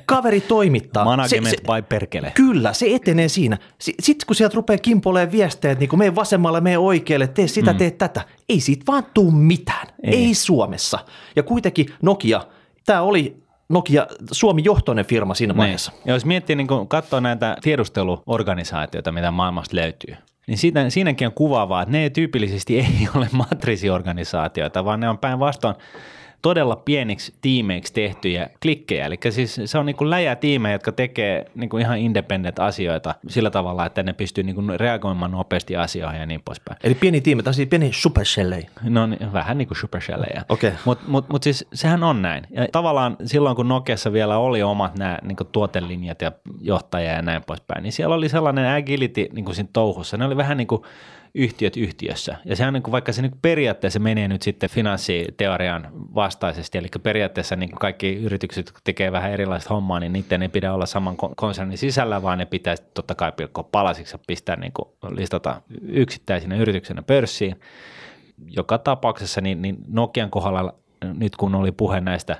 kaveri 0.05 0.41
toimittaa. 0.41 1.05
Management 1.05 1.45
se, 1.45 1.49
se, 1.49 1.73
by 1.73 1.81
perkele. 1.89 2.31
Kyllä, 2.35 2.73
se 2.73 2.85
etenee 2.95 3.29
siinä. 3.29 3.57
Sitten 3.79 4.27
kun 4.27 4.35
sieltä 4.35 4.55
rupeaa 4.55 4.77
kimpoleen 4.77 5.31
viestejä, 5.31 5.71
että 5.71 5.85
niin 5.85 5.99
mene 5.99 6.15
vasemmalle, 6.15 6.61
mene 6.61 6.77
oikealle, 6.77 7.27
tee 7.27 7.47
sitä, 7.47 7.71
mm. 7.71 7.77
tee 7.77 7.91
tätä. 7.91 8.21
Ei 8.49 8.59
siitä 8.59 8.83
vaan 8.87 9.05
tuu 9.13 9.31
mitään. 9.31 9.87
Ei. 10.03 10.13
Ei 10.13 10.33
Suomessa. 10.33 10.99
Ja 11.35 11.43
kuitenkin 11.43 11.87
Nokia, 12.01 12.41
tämä 12.85 13.01
oli 13.01 13.43
Nokia 13.69 14.07
Suomi-johtoinen 14.31 15.05
firma 15.05 15.33
siinä 15.33 15.53
niin. 15.53 15.57
vaiheessa. 15.57 15.91
Ja 16.05 16.13
jos 16.13 16.25
miettii, 16.25 16.55
niin 16.55 16.67
katsoo 16.87 17.19
näitä 17.19 17.57
tiedusteluorganisaatioita, 17.61 19.11
mitä 19.11 19.31
maailmasta 19.31 19.75
löytyy, 19.75 20.15
niin 20.47 20.57
siinä, 20.57 20.89
siinäkin 20.89 21.27
on 21.27 21.33
kuvaavaa, 21.33 21.81
että 21.81 21.91
ne 21.91 22.09
tyypillisesti 22.09 22.79
ei 22.79 23.07
ole 23.15 23.27
matriisiorganisaatioita, 23.31 24.85
vaan 24.85 24.99
ne 24.99 25.09
on 25.09 25.17
päinvastoin 25.17 25.75
todella 26.43 26.75
pieniksi 26.75 27.33
tiimeiksi 27.41 27.93
tehtyjä 27.93 28.49
klikkejä. 28.61 29.05
Eli 29.05 29.17
siis 29.29 29.61
se 29.65 29.77
on 29.77 29.85
niin 29.85 29.95
kuin 29.95 30.09
tiimejä, 30.39 30.75
jotka 30.75 30.91
tekee 30.91 31.45
niin 31.55 31.69
kuin 31.69 31.81
ihan 31.81 31.97
independent 31.97 32.59
asioita 32.59 33.15
sillä 33.27 33.49
tavalla, 33.49 33.85
että 33.85 34.03
ne 34.03 34.13
pystyy 34.13 34.43
niin 34.43 34.55
kuin 34.55 34.79
reagoimaan 34.79 35.31
nopeasti 35.31 35.75
asioihin 35.75 36.19
ja 36.19 36.25
niin 36.25 36.41
poispäin. 36.45 36.77
Eli 36.83 36.95
pieni 36.95 37.21
tiimi, 37.21 37.43
tai 37.43 37.53
siis 37.53 37.69
pieni 37.69 37.89
supershellejä. 37.93 38.69
No 38.83 39.07
niin, 39.07 39.33
vähän 39.33 39.57
niin 39.57 39.67
kuin 39.67 39.77
supershellejä. 39.77 40.45
Okay. 40.49 40.71
Mutta 40.85 41.03
mut, 41.07 41.29
mut 41.29 41.43
siis 41.43 41.65
sehän 41.73 42.03
on 42.03 42.21
näin. 42.21 42.47
Ja 42.49 42.67
tavallaan 42.71 43.17
silloin, 43.25 43.55
kun 43.55 43.67
Nokiassa 43.67 44.13
vielä 44.13 44.37
oli 44.37 44.63
omat 44.63 44.97
nämä 44.97 45.19
niin 45.21 45.35
kuin 45.35 45.47
tuotelinjat 45.51 46.21
ja 46.21 46.31
johtajia 46.61 47.11
ja 47.11 47.21
näin 47.21 47.43
poispäin, 47.47 47.83
niin 47.83 47.93
siellä 47.93 48.15
oli 48.15 48.29
sellainen 48.29 48.75
agility 48.75 49.27
niin 49.33 49.45
kuin 49.45 49.55
siinä 49.55 49.69
touhussa. 49.73 50.17
Ne 50.17 50.25
oli 50.25 50.37
vähän 50.37 50.57
niin 50.57 50.67
kuin 50.67 50.81
yhtiöt 51.35 51.77
yhtiössä. 51.77 52.35
Ja 52.45 52.55
sehän 52.55 52.73
niin 52.73 52.83
kuin, 52.83 52.91
vaikka 52.91 53.11
se 53.11 53.21
niin 53.21 53.39
periaatteessa 53.41 53.99
menee 53.99 54.27
nyt 54.27 54.41
sitten 54.41 54.69
finanssiteorian 54.69 55.89
vastaisesti, 56.15 56.77
eli 56.77 56.87
periaatteessa 57.03 57.55
niin 57.55 57.69
kuin 57.69 57.79
kaikki 57.79 58.15
yritykset 58.15 58.73
tekee 58.83 59.11
vähän 59.11 59.31
erilaista 59.31 59.73
hommaa, 59.73 59.99
niin 59.99 60.13
niiden 60.13 60.41
ei 60.41 60.49
pidä 60.49 60.73
olla 60.73 60.85
saman 60.85 61.17
konsernin 61.35 61.77
sisällä, 61.77 62.21
vaan 62.21 62.37
ne 62.37 62.45
pitäisi 62.45 62.83
totta 62.93 63.15
kai 63.15 63.31
pilkkoa 63.31 63.69
palasiksi 63.71 64.13
ja 64.15 64.19
pistää 64.27 64.55
niin 64.55 64.71
kuin 64.73 64.87
listata 65.09 65.61
yksittäisinä 65.81 66.55
yrityksenä 66.55 67.01
pörssiin. 67.01 67.59
Joka 68.49 68.77
tapauksessa 68.77 69.41
niin, 69.41 69.61
niin 69.61 69.77
Nokian 69.87 70.29
kohdalla 70.29 70.73
nyt 71.13 71.35
kun 71.35 71.55
oli 71.55 71.71
puhe 71.71 72.01
näistä 72.01 72.37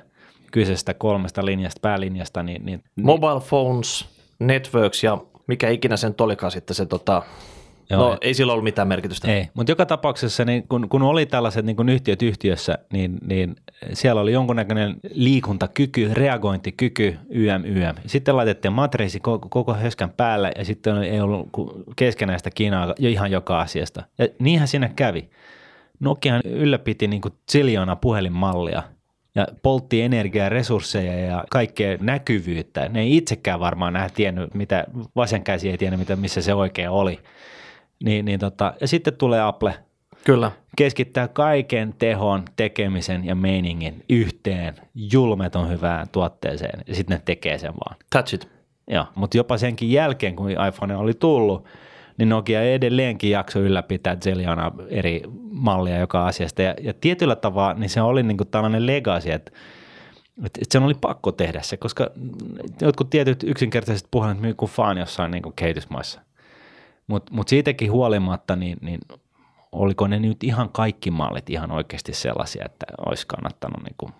kyseisestä 0.52 0.94
kolmesta 0.94 1.44
linjasta, 1.44 1.80
päälinjasta, 1.80 2.42
niin, 2.42 2.66
niin 2.66 2.82
Mobile 3.02 3.40
phones, 3.48 4.06
networks 4.38 5.04
ja 5.04 5.18
mikä 5.46 5.68
ikinä 5.68 5.96
sen 5.96 6.14
olikaan 6.20 6.52
sitten 6.52 6.74
se 6.74 6.86
tota, 6.86 7.22
Joo, 7.90 8.00
no 8.00 8.18
ei 8.20 8.34
sillä 8.34 8.52
ollut 8.52 8.64
mitään 8.64 8.88
merkitystä. 8.88 9.32
Ei, 9.32 9.48
mutta 9.54 9.72
joka 9.72 9.86
tapauksessa 9.86 10.44
niin 10.44 10.68
kun, 10.68 10.88
kun 10.88 11.02
oli 11.02 11.26
tällaiset 11.26 11.64
niin 11.64 11.76
kun 11.76 11.88
yhtiöt 11.88 12.22
yhtiössä, 12.22 12.78
niin, 12.92 13.18
niin 13.26 13.56
siellä 13.92 14.20
oli 14.20 14.32
jonkunnäköinen 14.32 14.96
liikuntakyky, 15.10 16.10
reagointikyky, 16.12 17.16
YM, 17.30 17.64
YM. 17.64 17.94
Sitten 18.06 18.36
laitettiin 18.36 18.72
matriisi 18.72 19.20
koko, 19.20 19.48
koko 19.48 19.74
höskän 19.74 20.10
päälle 20.10 20.52
ja 20.58 20.64
sitten 20.64 21.02
ei 21.02 21.20
ollut 21.20 21.48
keskenäistä 21.96 22.50
Kiinaa 22.50 22.94
jo 22.98 23.10
ihan 23.10 23.30
joka 23.30 23.60
asiasta. 23.60 24.02
Ja 24.18 24.28
niinhän 24.38 24.68
siinä 24.68 24.90
kävi. 24.96 25.30
Nokian 26.00 26.40
ylläpiti 26.44 27.08
niin 27.08 27.22
ziljoona 27.52 27.96
puhelinmallia 27.96 28.82
ja 29.34 29.46
poltti 29.62 30.02
energiaa, 30.02 30.48
resursseja 30.48 31.18
ja 31.18 31.44
kaikkea 31.50 31.98
näkyvyyttä. 32.00 32.88
Ne 32.88 33.00
ei 33.00 33.16
itsekään 33.16 33.60
varmaan 33.60 33.92
nähdä 33.92 34.10
tiennyt, 34.14 34.54
mitä 34.54 34.84
vasen 35.16 35.44
käsi 35.44 35.70
ei 35.70 35.78
tiennyt, 35.78 36.00
mitä, 36.00 36.16
missä 36.16 36.42
se 36.42 36.54
oikein 36.54 36.90
oli. 36.90 37.18
Niin, 38.04 38.24
niin 38.24 38.40
tota, 38.40 38.74
ja 38.80 38.88
sitten 38.88 39.16
tulee 39.16 39.42
Apple. 39.42 39.74
Kyllä. 40.24 40.52
Keskittää 40.76 41.28
kaiken 41.28 41.94
tehon, 41.98 42.42
tekemisen 42.56 43.24
ja 43.24 43.34
meiningin 43.34 44.04
yhteen 44.08 44.74
julmeton 44.94 45.70
hyvään 45.70 46.06
tuotteeseen 46.12 46.80
ja 46.86 46.94
sitten 46.94 47.16
ne 47.16 47.22
tekee 47.24 47.58
sen 47.58 47.72
vaan. 47.72 47.96
Touch 48.12 48.34
it. 48.34 48.48
Joo, 48.88 49.04
mutta 49.14 49.36
jopa 49.36 49.58
senkin 49.58 49.92
jälkeen, 49.92 50.36
kun 50.36 50.50
iPhone 50.50 50.96
oli 50.96 51.14
tullut, 51.14 51.64
niin 52.18 52.28
Nokia 52.28 52.62
edelleenkin 52.62 53.30
jakso 53.30 53.60
ylläpitää 53.60 54.16
Zeliana 54.16 54.72
eri 54.88 55.22
mallia 55.50 55.98
joka 55.98 56.26
asiasta. 56.26 56.62
Ja, 56.62 56.74
ja 56.80 56.94
tietyllä 57.00 57.36
tavalla 57.36 57.74
niin 57.74 57.90
se 57.90 58.02
oli 58.02 58.22
niin 58.22 58.36
kuin 58.36 58.48
tällainen 58.48 58.86
legacy, 58.86 59.32
että, 59.32 59.52
että 60.44 60.60
sen 60.70 60.82
oli 60.82 60.94
pakko 61.00 61.32
tehdä 61.32 61.62
se, 61.62 61.76
koska 61.76 62.10
jotkut 62.80 63.10
tietyt 63.10 63.42
yksinkertaiset 63.42 64.08
puhelimet 64.10 64.42
myy 64.42 64.54
kuin 64.54 64.70
faan 64.70 64.98
jossain 64.98 65.30
niin 65.30 65.42
kuin 65.42 65.52
kehitysmaissa– 65.56 66.20
mutta 67.06 67.34
mut 67.34 67.48
siitäkin 67.48 67.92
huolimatta, 67.92 68.56
niin, 68.56 68.78
niin 68.80 69.00
oliko 69.72 70.06
ne 70.06 70.18
nyt 70.18 70.44
ihan 70.44 70.70
kaikki 70.70 71.10
mallit 71.10 71.50
ihan 71.50 71.70
oikeasti 71.70 72.12
sellaisia, 72.12 72.64
että 72.64 72.86
olisi 73.06 73.26
kannattanut 73.26 73.82
niin 73.82 73.94
kuin 73.98 74.12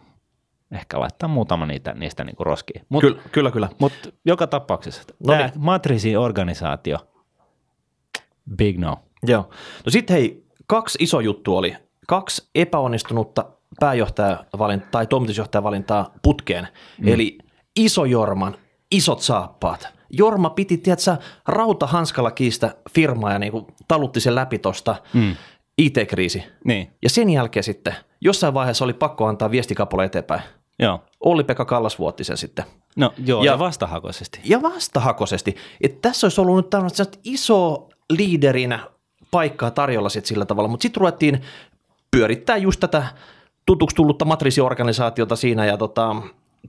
ehkä 0.72 1.00
laittaa 1.00 1.28
muutama 1.28 1.66
niitä, 1.66 1.94
niistä 1.94 2.24
niin 2.24 2.36
kuin 2.36 2.46
roskiin. 2.46 2.86
Mut, 2.88 3.00
kyllä, 3.00 3.22
kyllä. 3.32 3.50
kyllä. 3.50 3.68
Mutta 3.78 4.08
joka 4.24 4.46
tapauksessa 4.46 5.02
no 5.02 5.32
tämä 5.34 5.46
niin. 5.46 5.52
matriisi-organisaatio, 5.56 6.98
big 8.56 8.78
no. 8.78 8.98
Joo. 9.22 9.50
No 9.86 9.90
sitten 9.90 10.16
hei, 10.16 10.44
kaksi 10.66 10.98
iso 11.00 11.20
juttu 11.20 11.56
oli. 11.56 11.76
Kaksi 12.06 12.48
epäonnistunutta 12.54 13.44
pääjohtajavalintaa 13.80 14.88
tai 14.90 15.06
toimitusjohtajavalintaa 15.06 16.14
putkeen. 16.22 16.68
Mm. 16.98 17.08
Eli 17.08 17.38
iso 17.76 18.04
Jorman, 18.04 18.56
isot 18.90 19.20
saappaat– 19.20 19.88
Jorma 20.16 20.50
piti, 20.50 20.78
tiedätkö, 20.78 21.16
rautahanskalla 21.48 22.30
kiistä 22.30 22.74
firmaa 22.90 23.32
ja 23.32 23.38
niin 23.38 23.52
kuin 23.52 23.66
talutti 23.88 24.20
sen 24.20 24.34
läpi 24.34 24.58
tuosta 24.58 24.96
mm. 25.12 25.36
IT-kriisi. 25.78 26.44
Niin. 26.64 26.90
Ja 27.02 27.10
sen 27.10 27.30
jälkeen 27.30 27.64
sitten 27.64 27.94
jossain 28.20 28.54
vaiheessa 28.54 28.84
oli 28.84 28.92
pakko 28.92 29.26
antaa 29.26 29.50
viestikapulle 29.50 30.04
eteenpäin. 30.04 30.42
Joo. 30.78 31.00
Olli-Pekka 31.20 31.64
Kallas 31.64 31.98
vuotti 31.98 32.24
sen 32.24 32.36
sitten. 32.36 32.64
No 32.96 33.12
joo, 33.26 33.44
ja, 33.44 33.52
ja 33.52 33.58
vastahakoisesti. 33.58 34.40
Ja 34.44 34.62
vastahakoisesti. 34.62 35.56
Et 35.80 36.00
tässä 36.00 36.26
olisi 36.26 36.40
ollut 36.40 36.56
nyt 36.56 36.70
tämmöinen 36.70 37.06
iso 37.24 37.88
liiderinä 38.10 38.78
paikkaa 39.30 39.70
tarjolla 39.70 40.08
sit 40.08 40.26
sillä 40.26 40.44
tavalla, 40.44 40.68
mutta 40.68 40.82
sitten 40.82 41.00
ruvettiin 41.00 41.42
pyörittää 42.10 42.56
just 42.56 42.80
tätä 42.80 43.06
tutuksi 43.66 43.96
tullutta 43.96 44.24
matriisiorganisaatiota 44.24 45.36
siinä 45.36 45.66
ja 45.66 45.76
tota, 45.76 46.16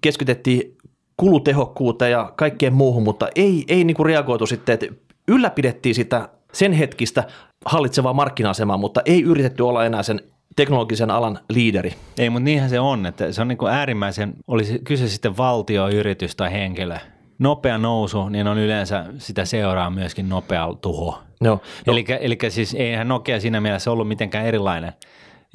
keskitettiin 0.02 0.78
kulutehokkuuteen 1.18 2.12
ja 2.12 2.34
kaikkeen 2.36 2.74
muuhun, 2.74 3.04
mutta 3.04 3.28
ei, 3.36 3.64
ei 3.68 3.84
niin 3.84 3.96
kuin 3.96 4.06
reagoitu 4.06 4.46
sitten, 4.46 4.74
että 4.74 4.88
ylläpidettiin 5.28 5.96
sitä 5.96 6.30
sen 6.54 6.74
hetkistä 6.74 7.24
hallitsevaa 7.66 8.14
markkina-asemaa, 8.14 8.78
mutta 8.78 9.02
ei 9.06 9.22
yritetty 9.22 9.64
olla 9.64 9.86
enää 9.86 10.04
sen 10.04 10.22
teknologisen 10.56 11.12
alan 11.12 11.40
liideri. 11.50 11.94
Ei, 12.18 12.30
mutta 12.30 12.44
niinhän 12.44 12.70
se 12.70 12.80
on, 12.80 13.06
että 13.06 13.32
se 13.32 13.42
on 13.42 13.48
niin 13.48 13.58
kuin 13.58 13.72
äärimmäisen, 13.72 14.34
olisi 14.48 14.80
kyse 14.80 15.08
sitten 15.08 15.38
valtio, 15.38 15.90
yritys 15.90 16.36
tai 16.36 16.52
henkilö. 16.52 16.98
Nopea 17.40 17.78
nousu, 17.78 18.30
niin 18.30 18.48
on 18.48 18.58
yleensä 18.58 19.06
sitä 19.18 19.46
seuraa 19.46 19.90
myöskin 19.90 20.30
nopea 20.30 20.68
tuho. 20.82 21.20
No, 21.42 21.62
no. 21.88 21.94
Eli 22.20 22.38
siis 22.50 22.74
eihän 22.74 23.08
Nokia 23.08 23.40
siinä 23.40 23.62
mielessä 23.62 23.92
ollut 23.92 24.08
mitenkään 24.08 24.46
erilainen. 24.46 24.94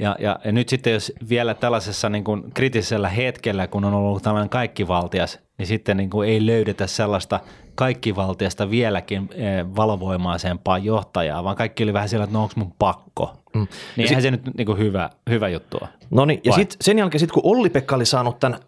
Ja, 0.01 0.17
ja, 0.19 0.39
ja 0.45 0.53
nyt 0.53 0.69
sitten 0.69 0.93
jos 0.93 1.13
vielä 1.29 1.55
tällaisessa 1.55 2.09
niin 2.09 2.25
kuin 2.25 2.43
kriittisellä 2.55 3.09
hetkellä, 3.09 3.67
kun 3.67 3.85
on 3.85 3.95
ollut 3.95 4.23
tällainen 4.23 4.49
kaikkivaltias, 4.49 5.39
niin 5.59 5.67
sitten 5.67 5.97
niin 5.97 6.11
kuin 6.11 6.29
ei 6.29 6.47
löydetä 6.47 6.87
sellaista 6.87 7.41
kaikkivaltiasta 7.75 8.71
vieläkin 8.71 9.29
eh, 9.33 9.67
valovoimaisempaa 9.77 10.79
johtajaa, 10.79 11.45
vaan 11.45 11.57
kaikki 11.57 11.83
oli 11.83 11.93
vähän 11.93 12.09
siellä, 12.09 12.25
että 12.25 12.35
no 12.35 12.43
onko 12.43 12.55
mun 12.57 12.73
pakko. 12.79 13.33
Mm. 13.55 13.61
Niin 13.97 14.09
eihän 14.09 14.23
sit, 14.23 14.23
se 14.23 14.31
nyt 14.31 14.57
niin 14.57 14.67
kuin 14.67 14.79
hyvä, 14.79 15.11
hyvä 15.31 15.49
juttu 15.49 15.79
ole. 15.81 15.89
No 16.11 16.25
niin, 16.25 16.41
ja 16.45 16.53
sit, 16.53 16.77
sen 16.81 16.99
jälkeen 16.99 17.21
sitten 17.21 17.35
kun 17.35 17.57
Olli-Pekka 17.57 17.97
oli 17.97 18.07
saanut 18.07 18.39
tämän 18.39 18.59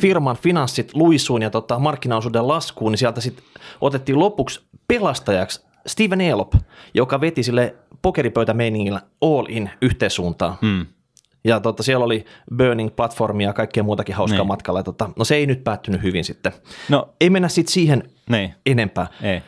firman 0.00 0.36
finanssit 0.36 0.94
luisuun 0.94 1.42
ja 1.42 1.50
tota, 1.50 1.78
markkinaosuuden 1.78 2.48
laskuun, 2.48 2.92
niin 2.92 2.98
sieltä 2.98 3.20
sitten 3.20 3.44
otettiin 3.80 4.18
lopuksi 4.18 4.60
pelastajaksi 4.88 5.64
Steven 5.86 6.20
Elop, 6.20 6.54
joka 6.94 7.20
veti 7.20 7.42
sille 7.42 7.74
pokeripöytämeiningillä 8.02 9.00
all 9.20 9.46
in 9.48 9.70
yhteissuuntaan. 9.82 10.54
Hmm. 10.62 10.86
Ja 11.44 11.60
tota, 11.60 11.82
siellä 11.82 12.04
oli 12.04 12.24
Burning-platformia 12.56 13.46
ja 13.46 13.52
kaikkea 13.52 13.82
muutakin 13.82 14.14
hauskaa 14.14 14.38
niin. 14.38 14.46
matkalla. 14.46 14.82
Tota, 14.82 15.10
no 15.16 15.24
se 15.24 15.34
ei 15.34 15.46
nyt 15.46 15.64
päättynyt 15.64 16.02
hyvin 16.02 16.24
sitten. 16.24 16.52
No, 16.88 17.08
ei 17.20 17.30
mennä 17.30 17.48
sitten 17.48 17.72
siihen 17.72 18.02
niin. 18.30 18.54
enempää. 18.66 19.06
Ei. 19.22 19.42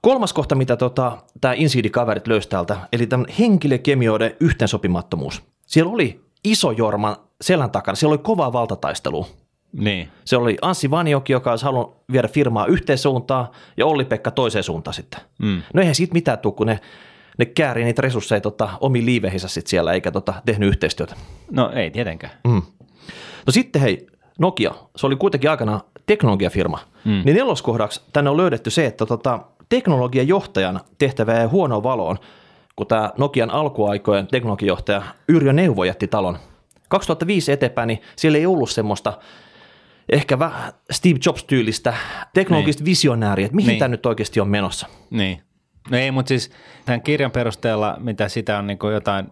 Kolmas 0.00 0.32
kohta, 0.32 0.54
mitä 0.54 0.76
tota, 0.76 1.18
tämä 1.40 1.54
Insidi-kaverit 1.54 2.26
löysi 2.26 2.48
täältä, 2.48 2.76
eli 2.92 3.06
tämän 3.06 3.26
henkilökemioiden 3.38 4.36
yhteensopimattomuus. 4.40 5.42
Siellä 5.66 5.92
oli 5.92 6.20
iso 6.44 6.70
jorma 6.70 7.16
selän 7.40 7.70
takana, 7.70 7.96
siellä 7.96 8.12
oli 8.12 8.22
kovaa 8.22 8.52
valtataistelua. 8.52 9.26
Niin. 9.72 10.08
Se 10.24 10.36
oli 10.36 10.56
Anssi 10.62 10.90
Vanjoki, 10.90 11.32
joka 11.32 11.50
olisi 11.50 11.64
halunnut 11.64 11.96
viedä 12.12 12.28
firmaa 12.28 12.66
yhteen 12.66 12.98
suuntaan 12.98 13.48
ja 13.76 13.86
Olli-Pekka 13.86 14.30
toiseen 14.30 14.64
suuntaan 14.64 14.94
sitten. 14.94 15.20
Mm. 15.38 15.62
No 15.74 15.80
eihän 15.80 15.94
siitä 15.94 16.12
mitään 16.12 16.38
tule, 16.38 16.54
kun 16.54 16.66
ne, 16.66 16.80
ne 17.38 17.44
kääri 17.44 17.84
niitä 17.84 18.02
resursseja 18.02 18.40
tota, 18.40 18.68
omiin 18.80 19.06
liiveihinsä 19.06 19.48
sit 19.48 19.66
siellä 19.66 19.92
eikä 19.92 20.10
tota, 20.10 20.34
tehnyt 20.46 20.68
yhteistyötä. 20.68 21.14
No 21.50 21.70
ei 21.74 21.90
tietenkään. 21.90 22.32
Mm. 22.44 22.62
No 23.46 23.50
sitten 23.50 23.82
hei, 23.82 24.06
Nokia, 24.38 24.74
se 24.96 25.06
oli 25.06 25.16
kuitenkin 25.16 25.50
aikana 25.50 25.80
teknologiafirma, 26.06 26.78
mm. 27.04 27.22
niin 27.24 27.36
neloskohdaksi 27.36 28.00
tänne 28.12 28.30
on 28.30 28.36
löydetty 28.36 28.70
se, 28.70 28.86
että 28.86 29.06
tota, 29.06 29.40
teknologian 29.68 30.28
johtajan 30.28 30.80
tehtävä 30.98 31.34
jäi 31.34 31.46
huonoon 31.46 31.82
valoon, 31.82 32.18
kun 32.76 32.86
tämä 32.86 33.12
Nokian 33.18 33.50
alkuaikojen 33.50 34.26
teknologiajohtaja 34.26 35.02
Yrjö 35.28 35.52
Neuvo 35.52 35.84
jätti 35.84 36.08
talon. 36.08 36.38
2005 36.88 37.52
eteenpäin, 37.52 37.86
niin 37.86 38.00
siellä 38.16 38.38
ei 38.38 38.46
ollut 38.46 38.70
semmoista 38.70 39.18
ehkä 40.08 40.38
vähän 40.38 40.72
Steve 40.90 41.18
Jobs-tyylistä 41.26 41.94
teknologista 42.34 42.80
niin. 42.80 42.86
visionääriä, 42.86 43.46
että 43.46 43.56
mihin 43.56 43.68
niin. 43.68 43.78
tämä 43.78 43.88
nyt 43.88 44.06
oikeasti 44.06 44.40
on 44.40 44.48
menossa. 44.48 44.86
Niin. 45.10 45.42
No 45.90 45.98
ei, 45.98 46.10
mutta 46.10 46.28
siis 46.28 46.50
tämän 46.84 47.02
kirjan 47.02 47.30
perusteella, 47.30 47.96
mitä 48.00 48.28
sitä 48.28 48.58
on 48.58 48.66
niin 48.66 48.78
kuin 48.78 48.94
jotain 48.94 49.26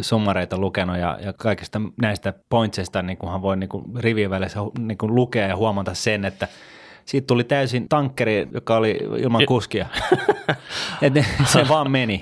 summareita 0.00 0.58
lukenut 0.58 0.96
ja, 0.96 1.18
ja 1.22 1.32
kaikista 1.32 1.80
näistä 2.02 2.34
pointseista 2.48 3.02
niin 3.02 3.18
kunhan 3.18 3.42
voi 3.42 3.56
niin 3.56 3.68
kuin 3.68 3.84
rivien 3.96 4.30
välissä 4.30 4.60
niin 4.78 4.98
kuin 4.98 5.14
lukea 5.14 5.48
ja 5.48 5.56
huomata 5.56 5.94
sen, 5.94 6.24
että– 6.24 6.48
siitä 7.04 7.26
tuli 7.26 7.44
täysin 7.44 7.88
tankkeri, 7.88 8.48
joka 8.52 8.76
oli 8.76 8.98
ilman 9.18 9.46
kuskia. 9.46 9.86
Et 11.02 11.12
se 11.44 11.68
vaan 11.68 11.90
meni. 11.90 12.20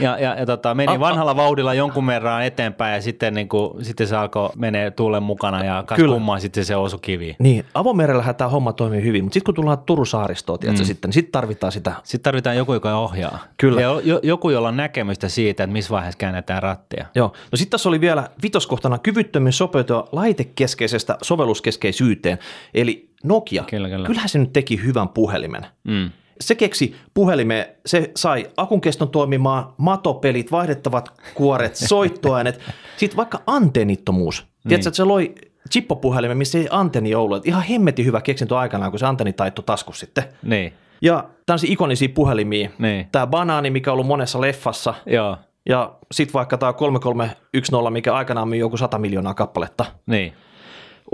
Ja, 0.00 0.18
ja, 0.18 0.34
ja 0.34 0.46
tota, 0.46 0.74
meni 0.74 1.00
vanhalla 1.00 1.36
vauhdilla 1.36 1.74
jonkun 1.74 2.06
verran 2.06 2.44
eteenpäin 2.44 2.94
ja 2.94 3.02
sitten, 3.02 3.34
niin 3.34 3.48
kuin, 3.48 3.84
sitten 3.84 4.06
se 4.06 4.16
alkoi 4.16 4.50
menee 4.56 4.90
tuulen 4.90 5.22
mukana 5.22 5.64
ja 5.64 5.84
kas 5.86 5.98
kummaa 5.98 6.38
sitten 6.38 6.64
se 6.64 6.76
osui 6.76 6.98
kiviin. 7.02 7.36
Niin, 7.38 7.64
avomerellähän 7.74 8.34
tämä 8.34 8.50
homma 8.50 8.72
toimii 8.72 9.02
hyvin, 9.02 9.24
mutta 9.24 9.34
sitten 9.34 9.44
kun 9.44 9.54
tullaan 9.54 9.78
Turun 9.78 10.06
saaristoon, 10.06 10.58
mm. 10.66 10.76
sitten, 10.76 11.08
niin 11.08 11.12
sitten 11.12 11.32
tarvitaan 11.32 11.72
sitä. 11.72 11.92
Sitten 12.02 12.22
tarvitaan 12.22 12.56
joku, 12.56 12.74
joka 12.74 12.98
ohjaa. 12.98 13.38
Kyllä. 13.56 13.80
Ja 13.80 14.00
jo, 14.04 14.20
joku, 14.22 14.50
jolla 14.50 14.68
on 14.68 14.76
näkemystä 14.76 15.28
siitä, 15.28 15.64
että 15.64 15.72
missä 15.72 15.90
vaiheessa 15.90 16.18
käännetään 16.18 16.62
rattia. 16.62 17.06
Joo. 17.14 17.32
No 17.52 17.56
sitten 17.56 17.70
tässä 17.70 17.88
oli 17.88 18.00
vielä 18.00 18.28
vitoskohtana 18.42 18.98
kyvyttömyys 18.98 19.58
sopeutua 19.58 20.08
laitekeskeisestä 20.12 21.18
sovelluskeskeisyyteen. 21.22 22.38
Eli 22.74 23.07
Nokia, 23.24 23.64
kyllä, 23.64 23.88
kyllä. 23.88 24.06
kyllähän 24.06 24.28
se 24.28 24.38
nyt 24.38 24.52
teki 24.52 24.82
hyvän 24.84 25.08
puhelimen. 25.08 25.66
Mm. 25.84 26.10
Se 26.40 26.54
keksi 26.54 26.96
puhelime, 27.14 27.76
se 27.86 28.10
sai 28.16 28.46
akun 28.56 28.80
keston 28.80 29.08
toimimaan, 29.08 29.74
matopelit, 29.76 30.52
vaihdettavat 30.52 31.20
kuoret, 31.34 31.76
soittoäänet, 31.88 32.60
sitten 32.96 33.16
vaikka 33.16 33.42
antennittomuus. 33.46 34.42
Niin. 34.42 34.68
Tiedätkö, 34.68 34.88
että 34.88 34.96
se 34.96 35.04
loi 35.04 35.34
chippopuhelimen, 35.70 36.38
missä 36.38 36.58
ei 36.58 36.68
antenni 36.70 37.14
ollut. 37.14 37.46
Ihan 37.46 37.62
hemmetin 37.62 38.06
hyvä 38.06 38.20
keksintö 38.20 38.58
aikanaan, 38.58 38.92
kun 38.92 38.98
se 38.98 39.06
antenni 39.06 39.32
taitto 39.32 39.62
taskus 39.62 40.00
sitten. 40.00 40.24
Niin. 40.42 40.72
Ja 41.02 41.24
tämmöisiä 41.46 41.72
ikonisia 41.72 42.08
puhelimia. 42.14 42.70
Niin. 42.78 43.08
Tämä 43.12 43.26
banaani, 43.26 43.70
mikä 43.70 43.90
on 43.90 43.92
ollut 43.92 44.06
monessa 44.06 44.40
leffassa. 44.40 44.94
Joo. 45.06 45.36
Ja 45.68 45.94
sitten 46.12 46.32
vaikka 46.32 46.58
tämä 46.58 46.72
3310, 46.72 47.92
mikä 47.92 48.14
aikanaan 48.14 48.48
myi 48.48 48.58
joku 48.58 48.76
100 48.76 48.98
miljoonaa 48.98 49.34
kappaletta. 49.34 49.84
Niin. 50.06 50.32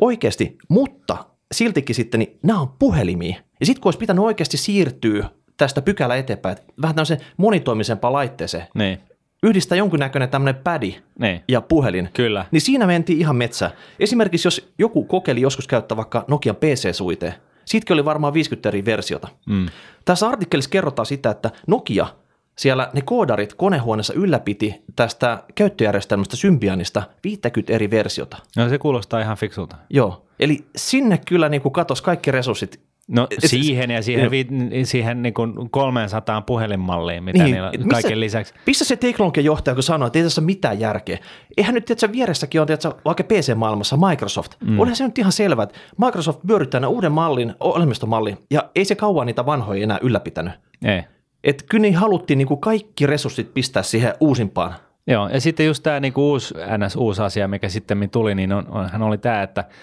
Oikeasti, 0.00 0.56
mutta 0.68 1.16
siltikin 1.52 1.94
sitten, 1.94 2.18
niin 2.18 2.38
nämä 2.42 2.60
on 2.60 2.68
puhelimia. 2.68 3.36
Ja 3.60 3.66
sitten 3.66 3.82
kun 3.82 3.88
olisi 3.88 3.98
pitänyt 3.98 4.24
oikeasti 4.24 4.56
siirtyä 4.56 5.30
tästä 5.56 5.82
pykälä 5.82 6.16
eteenpäin, 6.16 6.56
vähän 6.82 6.94
tämmöiseen 6.94 7.20
monitoimisempaan 7.36 8.12
laitteeseen, 8.12 8.66
niin. 8.74 8.98
yhdistää 9.42 9.78
jonkunnäköinen 9.78 10.28
tämmöinen 10.28 10.62
pädi 10.64 10.96
niin. 11.18 11.40
ja 11.48 11.60
puhelin, 11.60 12.08
Kyllä. 12.12 12.46
niin 12.50 12.60
siinä 12.60 12.86
mentiin 12.86 13.18
ihan 13.18 13.36
metsä. 13.36 13.70
Esimerkiksi 14.00 14.46
jos 14.46 14.72
joku 14.78 15.04
kokeili 15.04 15.40
joskus 15.40 15.66
käyttää 15.66 15.96
vaikka 15.96 16.24
Nokian 16.28 16.56
PC-suiteen, 16.56 17.34
siitäkin 17.64 17.94
oli 17.94 18.04
varmaan 18.04 18.34
50 18.34 18.68
eri 18.68 18.84
versiota. 18.84 19.28
Mm. 19.46 19.66
Tässä 20.04 20.28
artikkelissa 20.28 20.70
kerrotaan 20.70 21.06
sitä, 21.06 21.30
että 21.30 21.50
Nokia– 21.66 22.06
siellä 22.58 22.90
ne 22.92 23.02
koodarit 23.02 23.54
konehuoneessa 23.54 24.14
ylläpiti 24.14 24.82
tästä 24.96 25.42
käyttöjärjestelmästä 25.54 26.36
Symbianista 26.36 27.02
50 27.24 27.72
eri 27.72 27.90
versiota. 27.90 28.36
No 28.56 28.68
se 28.68 28.78
kuulostaa 28.78 29.20
ihan 29.20 29.36
fiksulta. 29.36 29.76
Joo, 29.90 30.26
eli 30.40 30.64
sinne 30.76 31.20
kyllä 31.26 31.48
niin 31.48 31.62
kuin 31.62 31.72
katos 31.72 32.02
kaikki 32.02 32.30
resurssit. 32.30 32.80
No 33.08 33.26
et, 33.30 33.50
siihen 33.50 33.90
ja 33.90 34.02
siihen, 34.02 34.30
vi, 34.30 34.46
siihen 34.84 35.22
niin 35.22 35.34
kuin 35.34 35.70
300 35.70 36.40
puhelinmalliin, 36.40 37.24
mitä 37.24 37.44
niin, 37.44 37.52
niillä 37.52 37.70
missä, 37.70 37.88
kaiken 37.90 38.20
lisäksi. 38.20 38.54
Missä 38.66 38.84
se 38.84 38.96
teknologian 38.96 39.44
johtaja, 39.44 39.74
kun 39.74 39.82
sanoi, 39.82 40.06
että 40.06 40.18
ei 40.18 40.22
tässä 40.22 40.40
ole 40.40 40.46
mitään 40.46 40.80
järkeä. 40.80 41.18
Eihän 41.56 41.74
nyt, 41.74 41.90
että 41.90 42.12
vieressäkin 42.12 42.60
on, 42.60 42.72
että 42.72 42.92
vaikka 43.04 43.24
PC-maailmassa 43.24 43.96
Microsoft. 44.08 44.52
Mm. 44.60 44.80
Onhan 44.80 44.96
se 44.96 45.04
nyt 45.04 45.18
ihan 45.18 45.32
selvä, 45.32 45.62
että 45.62 45.78
Microsoft 45.96 46.40
pyörittää 46.46 46.88
uuden 46.88 47.12
mallin, 47.12 47.54
ohjelmistomallin, 47.60 48.38
ja 48.50 48.70
ei 48.74 48.84
se 48.84 48.94
kauan 48.94 49.26
niitä 49.26 49.46
vanhoja 49.46 49.82
enää 49.82 49.98
ylläpitänyt. 50.02 50.52
Ei. 50.84 51.02
Että 51.44 51.64
kyllä 51.68 51.82
niin 51.82 51.96
haluttiin 51.96 52.38
niin 52.38 52.48
kuin 52.48 52.60
kaikki 52.60 53.06
resurssit 53.06 53.54
pistää 53.54 53.82
siihen 53.82 54.14
uusimpaan. 54.20 54.74
Joo, 55.06 55.28
ja 55.28 55.40
sitten 55.40 55.66
just 55.66 55.82
tämä 55.82 56.00
niin 56.00 56.12
uusi, 56.16 56.54
NS 56.78 56.96
uusi 56.96 57.22
asia, 57.22 57.48
mikä 57.48 57.68
sitten 57.68 58.10
tuli, 58.12 58.34
niin 58.34 58.52
on, 58.52 58.66
onhan 58.68 59.02
oli 59.02 59.18
tämä, 59.18 59.42
että– 59.42 59.64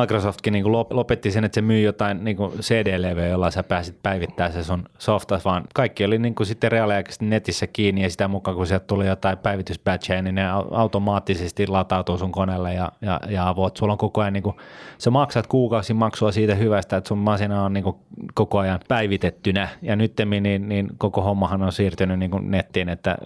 Microsoftkin 0.00 0.52
niin 0.52 0.72
lopetti 0.72 1.30
sen, 1.30 1.44
että 1.44 1.54
se 1.54 1.62
myy 1.62 1.80
jotain 1.80 2.24
niin 2.24 2.36
CD-levyä, 2.60 3.26
jolla 3.26 3.50
sä 3.50 3.62
pääsit 3.62 3.96
päivittämään 4.02 4.52
se 4.52 4.64
sun 4.64 4.84
softa, 4.98 5.40
vaan 5.44 5.64
kaikki 5.74 6.04
oli 6.04 6.18
niin 6.18 6.34
kuin 6.34 6.46
sitten 6.46 6.72
reaaliaikaisesti 6.72 7.24
netissä 7.24 7.66
kiinni 7.66 8.02
ja 8.02 8.10
sitä 8.10 8.28
mukaan, 8.28 8.56
kun 8.56 8.66
sieltä 8.66 8.86
tuli 8.86 9.06
jotain 9.06 9.38
päivitysbatcheja, 9.38 10.22
niin 10.22 10.34
ne 10.34 10.44
automaattisesti 10.70 11.66
latautuu 11.66 12.18
sun 12.18 12.32
koneelle 12.32 12.74
ja, 12.74 12.92
ja, 13.00 13.20
ja 13.28 13.48
avot. 13.48 13.76
Sulla 13.76 13.92
on 13.92 13.98
koko 13.98 14.20
ajan, 14.20 14.32
niin 14.32 14.42
kuin, 14.42 14.56
sä 14.98 15.10
maksat 15.10 15.46
kuukausimaksua 15.46 16.32
siitä 16.32 16.54
hyvästä, 16.54 16.96
että 16.96 17.08
sun 17.08 17.18
masina 17.18 17.64
on 17.64 17.72
niin 17.72 17.84
kuin 17.84 17.96
koko 18.34 18.58
ajan 18.58 18.80
päivitettynä 18.88 19.68
ja 19.82 19.96
nyt 19.96 20.12
niin, 20.42 20.68
niin 20.68 20.88
koko 20.98 21.22
hommahan 21.22 21.62
on 21.62 21.72
siirtynyt 21.72 22.18
niin 22.18 22.30
kuin 22.30 22.50
nettiin, 22.50 22.88
että 22.88 23.18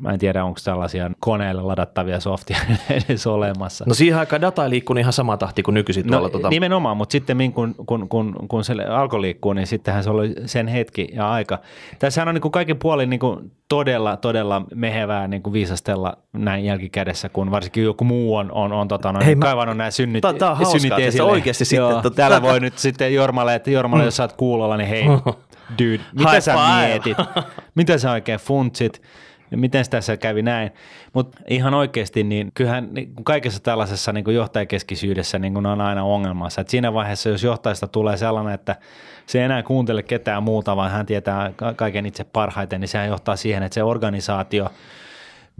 mä 0.00 0.10
en 0.10 0.18
tiedä, 0.18 0.44
onko 0.44 0.60
tällaisia 0.64 1.10
koneelle 1.20 1.62
ladattavia 1.62 2.20
softia 2.20 2.58
edes 2.90 3.26
olemassa. 3.26 3.84
No 3.88 3.94
siihen 3.94 4.18
aikaan 4.18 4.42
data 4.42 4.70
liikkuu 4.70 4.96
ihan 4.96 5.12
sama 5.12 5.36
tahti 5.36 5.62
kuin 5.62 5.74
nykyisin 5.74 6.06
no, 6.06 6.28
tuota... 6.28 6.48
Nimenomaan, 6.48 6.96
mutta 6.96 7.12
sitten 7.12 7.52
kun, 7.52 7.74
kun, 7.86 8.08
kun, 8.08 8.48
kun 8.48 8.64
se 8.64 8.72
alkoi 8.72 9.20
liikkua, 9.20 9.54
niin 9.54 9.66
sittenhän 9.66 10.04
se 10.04 10.10
oli 10.10 10.34
sen 10.46 10.68
hetki 10.68 11.08
ja 11.12 11.30
aika. 11.30 11.58
Tässähän 11.98 12.28
on 12.28 12.34
niin 12.34 12.42
kuin 12.42 12.52
kaikin 12.52 12.78
puolin 12.78 13.10
niin 13.10 13.20
kuin 13.20 13.52
todella, 13.68 14.16
todella 14.16 14.62
mehevää 14.74 15.28
niin 15.28 15.42
kuin 15.42 15.52
viisastella 15.52 16.16
näin 16.32 16.64
jälkikädessä, 16.64 17.28
kun 17.28 17.50
varsinkin 17.50 17.84
joku 17.84 18.04
muu 18.04 18.36
on, 18.36 18.52
on, 18.52 18.72
on 18.72 18.88
tota, 18.88 19.14
Hei, 19.24 19.36
kaivannut 19.36 19.76
nämä 19.76 19.90
synnit, 19.90 20.22
Tämä 20.22 20.50
on 20.50 20.56
hauskaa, 20.56 20.98
että 20.98 21.24
oikeasti 21.24 21.64
sitten. 21.64 21.78
Joo, 21.78 22.02
tota... 22.02 22.16
Täällä 22.16 22.42
voi 22.42 22.60
nyt 22.60 22.78
sitten 22.78 23.14
Jormalle, 23.14 23.54
että 23.54 23.70
Jormalle, 23.70 24.02
mm. 24.02 24.06
jos 24.06 24.16
sä 24.16 24.22
oot 24.22 24.32
kuulolla, 24.32 24.76
niin 24.76 24.88
hei, 24.88 25.04
dude, 25.78 26.00
mitä 26.18 26.30
High 26.30 26.42
sä 26.42 26.52
five. 26.52 26.86
mietit? 26.86 27.16
mitä 27.74 27.98
sä 27.98 28.12
oikein 28.12 28.38
funtsit? 28.38 29.02
Miten 29.56 29.84
tässä 29.90 30.16
kävi 30.16 30.42
näin. 30.42 30.70
Mutta 31.12 31.38
ihan 31.48 31.74
oikeasti, 31.74 32.24
niin 32.24 32.50
kyllähän 32.54 32.88
niin 32.92 33.12
kaikessa 33.24 33.60
tällaisessa 33.62 34.12
niin 34.12 34.34
johtajakeskisyydessä 34.34 35.38
niin 35.38 35.66
on 35.66 35.80
aina 35.80 36.04
ongelmassa. 36.04 36.60
Et 36.60 36.68
siinä 36.68 36.94
vaiheessa, 36.94 37.28
jos 37.28 37.42
johtajasta 37.42 37.88
tulee 37.88 38.16
sellainen, 38.16 38.54
että 38.54 38.76
se 39.26 39.38
ei 39.38 39.44
enää 39.44 39.62
kuuntele 39.62 40.02
ketään 40.02 40.42
muuta, 40.42 40.76
vaan 40.76 40.90
hän 40.90 41.06
tietää 41.06 41.52
kaiken 41.76 42.06
itse 42.06 42.24
parhaiten, 42.24 42.80
niin 42.80 42.88
sehän 42.88 43.08
johtaa 43.08 43.36
siihen, 43.36 43.62
että 43.62 43.74
se 43.74 43.82
organisaatio 43.82 44.68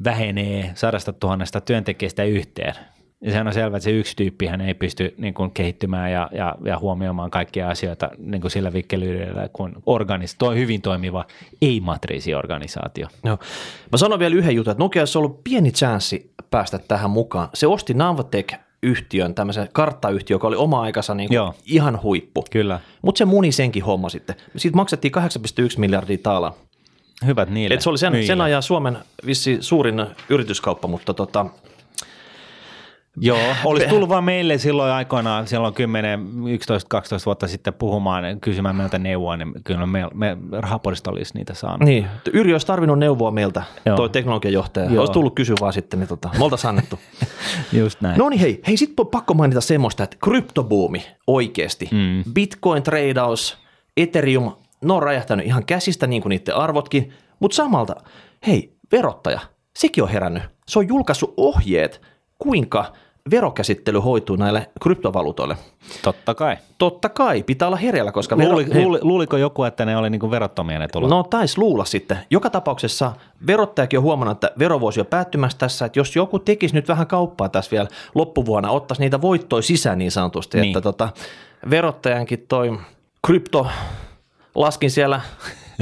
vähenee 0.05 0.71
sadasta 0.75 1.13
tuhannesta 1.13 1.61
työntekijästä 1.61 2.25
yhteen. 2.25 2.75
Ja 3.23 3.31
sehän 3.31 3.47
on 3.47 3.53
selvä, 3.53 3.77
että 3.77 3.85
se 3.85 3.91
yksi 3.91 4.17
tyyppi 4.17 4.47
hän 4.47 4.61
ei 4.61 4.75
pysty 4.75 5.15
niin 5.19 5.35
kuin, 5.35 5.51
kehittymään 5.51 6.13
ja, 6.13 6.29
ja, 6.33 6.55
ja 6.65 6.79
huomioimaan 6.79 7.31
kaikkia 7.31 7.69
asioita 7.69 8.11
niin 8.19 8.41
kuin 8.41 8.51
sillä 8.51 8.73
vikkelyydellä, 8.73 9.49
kun 9.53 9.83
organis, 9.87 10.35
toi 10.35 10.57
hyvin 10.57 10.83
toimiva 10.83 11.25
ei-matriisiorganisaatio. 11.63 13.09
Joo. 13.25 13.39
Mä 13.93 13.99
sanon 13.99 14.19
vielä 14.19 14.35
yhden 14.35 14.55
jutun, 14.55 14.71
että 14.71 14.83
Nokia 14.85 15.03
olisi 15.03 15.19
ollut 15.19 15.45
pieni 15.45 15.73
chanssi 15.73 16.33
päästä 16.51 16.79
tähän 16.79 17.11
mukaan. 17.11 17.49
Se 17.55 17.67
osti 17.67 17.95
Navtek 17.95 18.53
yhtiön, 18.83 19.35
tämmöisen 19.35 19.69
karttayhtiön, 19.73 20.35
joka 20.35 20.47
oli 20.47 20.57
oma 20.57 20.81
aikansa 20.81 21.15
niin 21.15 21.29
kuin 21.29 21.53
ihan 21.67 22.03
huippu. 22.03 22.45
Kyllä. 22.51 22.81
Mutta 23.03 23.19
se 23.19 23.25
muni 23.25 23.53
senkin 23.53 23.85
homma 23.85 24.09
sitten. 24.09 24.37
Siitä 24.57 24.77
maksettiin 24.77 25.13
8,1 25.17 25.23
miljardia 25.77 26.19
taalaa. 26.23 26.55
Hyvät 27.27 27.51
niille. 27.51 27.75
Et 27.75 27.81
se 27.81 27.91
oli 27.91 27.99
sen, 27.99 28.27
sen 28.27 28.41
ajan 28.41 28.63
Suomen 28.63 28.99
vissi 29.27 29.59
suurin 29.61 30.07
yrityskauppa, 30.29 30.89
mutta 30.89 31.15
tota, 31.15 31.47
Joo, 33.17 33.39
olisi 33.65 33.87
tullut 33.87 34.09
vaan 34.09 34.25
meille 34.25 34.59
silloin 34.59 34.93
aikoinaan, 34.93 35.47
silloin 35.47 35.75
10, 35.75 36.29
11, 36.49 36.89
12 36.89 37.27
vuotta 37.27 37.49
sitten 37.49 37.75
puhumaan, 37.75 38.41
kysymään 38.41 38.77
meiltä 38.77 38.99
neuvoa, 38.99 39.37
niin 39.37 39.53
kyllä 39.65 39.87
me, 39.87 40.09
me 40.15 40.37
rahapodista 40.53 41.11
olisi 41.11 41.35
niitä 41.35 41.55
saanut. 41.55 41.81
Niin, 41.81 42.07
Yri 42.33 42.53
olisi 42.53 42.67
tarvinnut 42.67 42.99
neuvoa 42.99 43.31
meiltä, 43.31 43.63
Joo. 43.87 43.97
toi 43.97 44.09
teknologiajohtaja. 44.09 44.91
Joo. 44.91 45.01
Olisi 45.01 45.13
tullut 45.13 45.35
kysyä 45.35 45.57
vaan 45.61 45.73
sitten, 45.73 46.01
niin 46.01 46.09
tota, 46.09 46.31
me 46.39 46.45
oltaisiin 46.45 46.69
annettu. 46.69 46.99
Just 47.73 48.01
näin. 48.01 48.19
No 48.19 48.29
niin 48.29 48.41
hei, 48.41 48.61
hei 48.67 48.77
sitten 48.77 49.07
pakko 49.07 49.35
mainita 49.35 49.61
semmoista, 49.61 50.05
että 50.05 50.17
kryptobuumi 50.25 51.07
oikeasti, 51.27 51.89
mm. 51.93 52.33
bitcoin 52.33 52.83
tradeaus, 52.83 53.59
ethereum, 53.97 54.53
ne 54.85 54.93
on 54.93 55.03
räjähtänyt 55.03 55.47
ihan 55.47 55.65
käsistä 55.65 56.07
niin 56.07 56.23
kuin 56.23 56.31
niiden 56.31 56.57
arvotkin, 56.57 57.13
mutta 57.41 57.55
samalta, 57.55 57.95
hei, 58.47 58.77
verottaja, 58.93 59.41
sekin 59.79 60.05
on 60.05 60.11
herännyt. 60.11 60.43
Se 60.69 60.79
on 60.79 60.89
julkaissut 60.89 61.35
ohjeet– 61.37 62.01
kuinka 62.43 62.93
verokäsittely 63.31 63.99
hoituu 63.99 64.37
näille 64.37 64.71
kryptovaluutoille? 64.83 65.57
Totta 66.03 66.35
kai. 66.35 66.57
Totta 66.79 67.09
kai, 67.09 67.43
pitää 67.43 67.69
olla 67.69 67.77
hereillä, 67.77 68.13
koska... 68.13 68.37
Luuli, 68.37 68.67
vero, 68.69 68.81
luuli, 68.81 68.99
luuliko 69.03 69.37
joku, 69.37 69.65
että 69.65 69.85
ne 69.85 69.97
oli 69.97 70.11
niin 70.11 70.31
verottomia 70.31 70.79
ne 70.79 70.89
tulot? 70.89 71.11
No 71.11 71.23
taisi 71.23 71.59
luulla 71.59 71.85
sitten. 71.85 72.19
Joka 72.31 72.51
tapauksessa 72.51 73.13
verottajakin 73.47 73.99
on 73.99 74.03
huomannut, 74.03 74.37
että 74.37 74.51
vero 74.59 74.81
voisi 74.81 75.01
jo 75.01 75.05
päättymässä 75.05 75.59
tässä, 75.59 75.85
että 75.85 75.99
jos 75.99 76.17
joku 76.17 76.39
tekisi 76.39 76.75
nyt 76.75 76.89
vähän 76.89 77.07
kauppaa 77.07 77.49
tässä 77.49 77.71
vielä 77.71 77.89
loppuvuonna, 78.15 78.71
ottaisi 78.71 79.03
niitä 79.03 79.21
voittoja 79.21 79.63
sisään 79.63 79.99
niin 79.99 80.11
sanotusti, 80.11 80.61
niin. 80.61 80.69
että 80.69 80.81
tota, 80.81 81.09
verottajankin 81.71 82.45
toi 82.49 82.79
krypto 83.27 83.67
laskin 84.55 84.91
siellä 84.91 85.21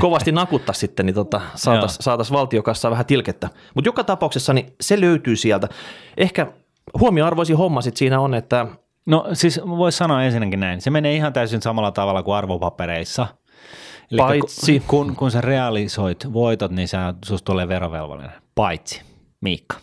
kovasti 0.00 0.32
nakuttaa 0.32 0.72
sitten, 0.72 1.06
niin 1.06 1.14
tota, 1.14 1.40
saataisiin 1.54 2.02
saatais 2.02 2.32
valtiokassa 2.32 2.90
vähän 2.90 3.06
tilkettä. 3.06 3.48
Mutta 3.74 3.88
joka 3.88 4.04
tapauksessa 4.04 4.52
niin 4.52 4.72
se 4.80 5.00
löytyy 5.00 5.36
sieltä. 5.36 5.68
Ehkä 6.16 6.46
huomioarvoisin 7.00 7.56
homma 7.56 7.82
sitten 7.82 7.98
siinä 7.98 8.20
on, 8.20 8.34
että... 8.34 8.66
No 9.06 9.26
siis 9.32 9.60
voisi 9.66 9.98
sanoa 9.98 10.22
ensinnäkin 10.22 10.60
näin. 10.60 10.80
Se 10.80 10.90
menee 10.90 11.14
ihan 11.14 11.32
täysin 11.32 11.62
samalla 11.62 11.90
tavalla 11.90 12.22
kuin 12.22 12.36
arvopapereissa. 12.36 13.26
Eli 14.10 14.18
Paitsi. 14.18 14.82
Kun, 14.86 15.16
kun 15.16 15.30
sä 15.30 15.40
realisoit 15.40 16.32
voitot, 16.32 16.70
niin 16.70 16.88
sä, 16.88 17.14
susta 17.24 17.44
tulee 17.44 17.68
verovelvollinen. 17.68 18.32
Paitsi. 18.54 19.02
Miikka, 19.40 19.76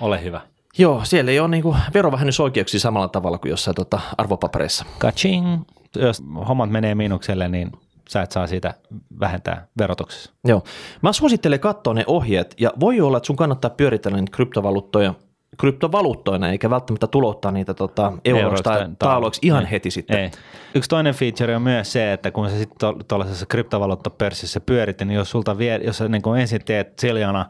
ole 0.00 0.22
hyvä. 0.22 0.40
Joo, 0.78 1.00
siellä 1.04 1.30
ei 1.30 1.40
ole 1.40 1.48
niinku 1.48 1.76
verovähennysoikeuksia 1.94 2.80
samalla 2.80 3.08
tavalla 3.08 3.38
kuin 3.38 3.50
jossain 3.50 3.74
tota 3.74 4.00
arvopapereissa. 4.18 4.84
Kaching. 4.98 5.62
Jos 5.96 6.22
hommat 6.48 6.70
menee 6.70 6.94
miinukselle, 6.94 7.48
niin 7.48 7.72
sä 8.08 8.22
et 8.22 8.32
saa 8.32 8.46
siitä 8.46 8.74
vähentää 9.20 9.66
verotuksessa. 9.78 10.32
Joo. 10.44 10.62
Mä 11.02 11.12
suosittelen 11.12 11.60
katsoa 11.60 11.94
ne 11.94 12.04
ohjeet 12.06 12.54
ja 12.60 12.72
voi 12.80 13.00
olla, 13.00 13.16
että 13.16 13.26
sun 13.26 13.36
kannattaa 13.36 13.70
pyöritellä 13.70 14.16
niitä 14.16 14.36
kryptovaluuttoja 14.36 15.14
kryptovaluuttoina, 15.58 16.50
eikä 16.50 16.70
välttämättä 16.70 17.06
tulottaa 17.06 17.52
niitä 17.52 17.74
tota, 17.74 18.12
euroista 18.24 18.70
tai 18.70 18.88
taaloiksi 18.98 19.40
ihan 19.44 19.64
ei, 19.64 19.70
heti 19.70 19.90
sitten. 19.90 20.18
Ei. 20.18 20.30
Yksi 20.74 20.88
toinen 20.90 21.14
feature 21.14 21.56
on 21.56 21.62
myös 21.62 21.92
se, 21.92 22.12
että 22.12 22.30
kun 22.30 22.50
sä 22.50 22.58
sitten 22.58 22.94
tuollaisessa 23.08 23.46
kryptovaluuttapörssissä 23.46 24.60
pyörit, 24.60 25.00
niin 25.00 25.10
jos, 25.10 25.30
sulta 25.30 25.58
vie, 25.58 25.80
jos 25.84 25.98
sä 25.98 26.08
niin 26.08 26.22
ensin 26.40 26.64
teet 26.64 26.98
siljana 26.98 27.46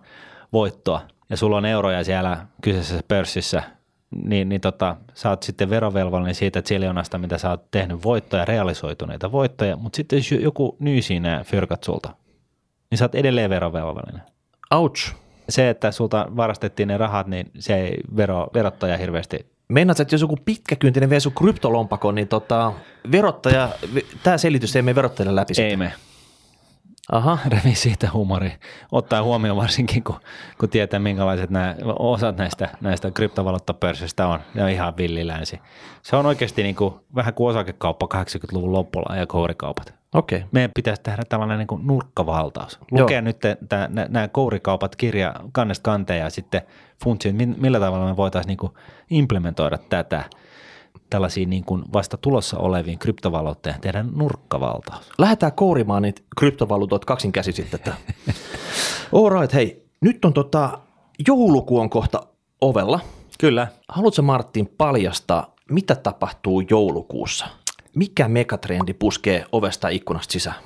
voittoa 0.52 1.00
ja 1.30 1.36
sulla 1.36 1.56
on 1.56 1.66
euroja 1.66 2.04
siellä 2.04 2.46
kyseisessä 2.62 3.04
pörssissä, 3.08 3.62
niin, 4.10 4.48
niin 4.48 4.60
tota, 4.60 4.96
sä 5.14 5.30
oot 5.30 5.42
sitten 5.42 5.70
verovelvollinen 5.70 6.34
siitä 6.34 6.62
ziljonasta, 6.62 7.18
mitä 7.18 7.38
sä 7.38 7.50
oot 7.50 7.70
tehnyt 7.70 8.04
voittoja, 8.04 8.44
realisoituneita 8.44 9.32
voittoja, 9.32 9.76
mutta 9.76 9.96
sitten 9.96 10.16
jos 10.16 10.32
joku 10.32 10.76
nyysii 10.80 11.20
nämä 11.20 11.44
fyrkat 11.44 11.84
sulta, 11.84 12.14
niin 12.90 12.98
sä 12.98 13.04
oot 13.04 13.14
edelleen 13.14 13.50
verovelvollinen. 13.50 14.22
Ouch. 14.70 15.14
Se, 15.48 15.70
että 15.70 15.90
sulta 15.90 16.26
varastettiin 16.36 16.88
ne 16.88 16.96
rahat, 16.98 17.26
niin 17.26 17.50
se 17.58 17.76
ei 17.76 18.00
vero, 18.16 18.48
verottaja 18.54 18.96
hirveästi 18.96 19.56
Meinaat, 19.68 20.00
että 20.00 20.14
jos 20.14 20.20
joku 20.20 20.36
pitkäkyntinen 20.44 21.10
vie 21.10 21.20
sun 21.20 21.32
kryptolompakon, 21.32 22.14
niin 22.14 22.28
tota, 22.28 22.72
verottaja, 23.12 23.68
tämä 24.22 24.38
selitys 24.38 24.76
ei 24.76 24.82
mene 24.82 24.94
verottajalle 24.94 25.40
läpi 25.40 25.62
Ei 25.62 25.76
me. 25.76 25.92
Aha. 27.12 27.38
revi 27.52 27.74
siitä 27.74 28.10
huumori. 28.12 28.52
Ottaa 28.92 29.22
huomioon 29.22 29.56
varsinkin, 29.56 30.04
kun, 30.04 30.20
kun 30.58 30.68
tietää, 30.68 31.00
minkälaiset 31.00 31.50
nämä, 31.50 31.74
osat 31.98 32.36
näistä, 32.36 32.68
näistä 32.80 33.10
kryptovaluuttapörssistä 33.10 34.26
on. 34.26 34.40
Ne 34.54 34.64
on 34.64 34.70
ihan 34.70 34.96
villilänsi. 34.96 35.60
Se 36.02 36.16
on 36.16 36.26
oikeasti 36.26 36.62
niin 36.62 36.76
kuin, 36.76 36.94
vähän 37.14 37.34
kuin 37.34 37.50
osakekauppa 37.50 38.08
80-luvun 38.14 38.72
lopulla 38.72 39.16
ja 39.16 39.26
kourikaupat. 39.26 39.94
Okei. 40.14 40.38
Okay. 40.38 40.48
Meidän 40.52 40.70
pitäisi 40.74 41.02
tehdä 41.02 41.22
tällainen 41.28 41.58
niin 41.58 41.66
kuin 41.66 41.86
nurkkavaltaus. 41.86 42.78
Lukea 42.90 43.18
Joo. 43.18 43.24
nyt 43.24 43.38
nämä 44.08 44.28
kourikaupat 44.28 44.96
kirja 44.96 45.34
kannesta 45.52 45.82
kanteen 45.82 46.20
ja 46.20 46.30
sitten 46.30 46.62
funtsia, 47.04 47.32
millä 47.56 47.80
tavalla 47.80 48.06
me 48.06 48.16
voitaisiin 48.16 48.56
niin 48.62 48.72
implementoida 49.10 49.78
tätä– 49.78 50.24
tällaisiin 51.16 51.50
niin 51.50 51.64
kuin 51.64 51.82
vasta 51.92 52.16
tulossa 52.16 52.58
oleviin 52.58 52.98
kryptovaluuttoihin 52.98 53.80
tehdä 53.80 54.04
nurkkavaltaus. 54.14 55.10
Lähdetään 55.18 55.52
kourimaan 55.52 56.02
niitä 56.02 56.22
kryptovaluutot 56.38 57.04
kaksin 57.04 57.32
käsi 57.32 57.52
sitten. 57.52 57.80
All 59.12 59.40
right, 59.40 59.54
hei, 59.54 59.84
nyt 60.00 60.24
on 60.24 60.32
tota, 60.32 60.78
jouluku 61.28 61.78
on 61.78 61.90
kohta 61.90 62.26
ovella. 62.60 63.00
Kyllä. 63.40 63.68
Haluatko 63.88 64.22
Martin 64.22 64.68
paljastaa, 64.78 65.54
mitä 65.70 65.94
tapahtuu 65.94 66.62
joulukuussa? 66.70 67.46
Mikä 67.94 68.28
megatrendi 68.28 68.94
puskee 68.94 69.44
ovesta 69.52 69.88
ikkunasta 69.88 70.32
sisään? 70.32 70.56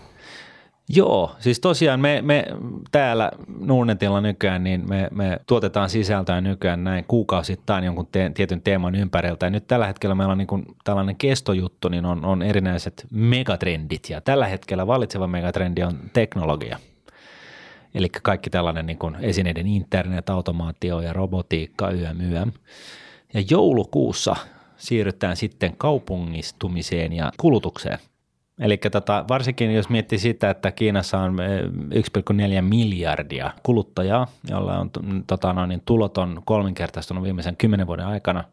Joo, 0.94 1.37
siis 1.38 1.61
tosiaan 1.61 2.00
me, 2.00 2.22
me 2.22 2.46
täällä 2.92 3.31
Nuunetilla 3.61 4.20
nykyään, 4.20 4.64
niin 4.64 4.88
me, 4.88 5.09
me 5.11 5.40
tuotetaan 5.46 5.90
sisältöä 5.90 6.40
nykyään 6.40 6.85
näin 6.85 7.05
kuukausittain 7.09 7.85
jonkun 7.85 8.09
te, 8.12 8.31
tietyn 8.35 8.62
teeman 8.62 8.94
ympäriltä. 8.94 9.46
Ja 9.46 9.50
nyt 9.50 9.66
tällä 9.66 9.87
hetkellä 9.87 10.14
meillä 10.14 10.33
on 10.33 10.38
niin 10.38 10.46
kuin 10.46 10.64
tällainen 10.85 11.16
kestojuttu, 11.16 11.88
niin 11.88 12.05
on, 12.05 12.24
on 12.24 12.42
erinäiset 12.42 13.07
megatrendit. 13.11 14.11
Ja 14.11 14.20
tällä 14.20 14.46
hetkellä 14.46 14.87
valitseva 14.87 15.26
megatrendi 15.26 15.83
on 15.83 15.98
teknologia. 16.12 16.79
Eli 17.94 18.09
kaikki 18.09 18.50
tällainen 18.50 18.87
niin 18.87 18.98
kuin 18.98 19.16
esineiden 19.20 19.66
internet, 19.66 20.31
automaatio 20.31 21.00
ja 21.00 21.12
robotiikka, 21.12 21.90
YM, 21.90 22.20
YM. 22.20 22.53
Ja 23.35 23.42
joulukuussa 23.50 24.37
siirrytään 24.76 25.37
sitten 25.37 25.76
kaupungistumiseen 25.76 27.12
ja 27.12 27.33
kulutukseen. 27.37 27.98
Eli 28.61 28.77
tota, 28.77 29.25
varsinkin 29.29 29.75
jos 29.75 29.88
miettii 29.88 30.18
sitä, 30.18 30.51
että 30.51 30.73
Kiinassa 30.73 31.18
on 31.18 31.37
1,4 31.94 32.53
eh, 32.53 32.62
miljardia 32.62 33.51
kuluttajaa, 33.62 34.27
jolla 34.49 34.79
on 34.79 34.90
tota, 35.27 35.53
no, 35.53 35.66
niin 35.66 35.83
tulot 35.85 36.18
on 36.18 36.42
kolminkertaistunut 36.44 37.25
viimeisen 37.25 37.57
kymmenen 37.57 37.87
vuoden 37.87 38.07
aikana, 38.07 38.44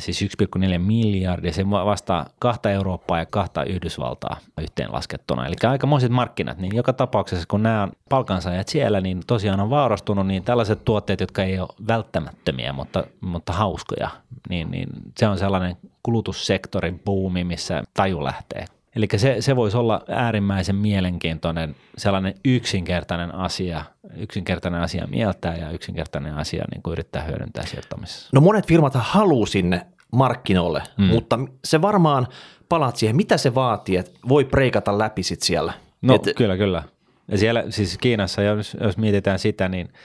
siis 0.00 0.22
1,4 0.22 0.78
miljardia, 0.78 1.52
se 1.52 1.70
vastaa 1.70 2.26
kahta 2.38 2.70
Eurooppaa 2.70 3.18
ja 3.18 3.26
kahta 3.26 3.64
Yhdysvaltaa 3.64 4.36
yhteenlaskettuna. 4.60 5.46
Eli 5.46 5.56
aikamoiset 5.68 6.12
markkinat, 6.12 6.58
niin 6.58 6.76
joka 6.76 6.92
tapauksessa 6.92 7.44
kun 7.48 7.62
nämä 7.62 7.88
palkansaajat 8.08 8.68
siellä, 8.68 9.00
niin 9.00 9.20
tosiaan 9.26 9.60
on 9.60 9.70
vaarastunut, 9.70 10.26
niin 10.26 10.44
tällaiset 10.44 10.84
tuotteet, 10.84 11.20
jotka 11.20 11.42
ei 11.42 11.58
ole 11.58 11.68
välttämättömiä, 11.88 12.72
mutta, 12.72 13.04
mutta 13.20 13.52
hauskoja, 13.52 14.10
niin, 14.48 14.70
niin 14.70 14.88
se 15.18 15.28
on 15.28 15.38
sellainen 15.38 15.76
kulutussektorin 16.02 16.98
buumi, 16.98 17.44
missä 17.44 17.82
taju 17.94 18.24
lähtee 18.24 18.64
Eli 18.96 19.06
se, 19.16 19.36
se 19.40 19.56
voisi 19.56 19.76
olla 19.76 20.04
äärimmäisen 20.08 20.76
mielenkiintoinen 20.76 21.76
sellainen 21.98 22.34
yksinkertainen 22.44 23.34
asia, 23.34 23.84
yksinkertainen 24.16 24.80
asia 24.80 25.06
mieltää 25.06 25.56
ja 25.56 25.70
yksinkertainen 25.70 26.34
asia 26.34 26.64
niin 26.70 26.82
kuin 26.82 26.92
yrittää 26.92 27.22
hyödyntää 27.22 27.66
sijoittamisessa. 27.66 28.28
No 28.32 28.40
monet 28.40 28.66
firmat 28.66 28.94
haluaa 28.96 29.46
sinne 29.46 29.86
markkinoille, 30.12 30.82
mm. 30.96 31.04
mutta 31.04 31.38
se 31.64 31.82
varmaan 31.82 32.26
palaat 32.68 32.96
siihen, 32.96 33.16
mitä 33.16 33.36
se 33.36 33.54
vaatii, 33.54 33.96
että 33.96 34.10
voi 34.28 34.44
preikata 34.44 34.98
läpi 34.98 35.22
sit 35.22 35.42
siellä. 35.42 35.72
No 36.02 36.14
Et, 36.14 36.22
kyllä, 36.36 36.56
kyllä. 36.56 36.82
Ja 37.28 37.38
siellä 37.38 37.64
siis 37.70 37.98
Kiinassa, 37.98 38.42
jos, 38.42 38.76
jos 38.80 38.96
mietitään 38.96 39.38
sitä, 39.38 39.68
niin– 39.68 39.92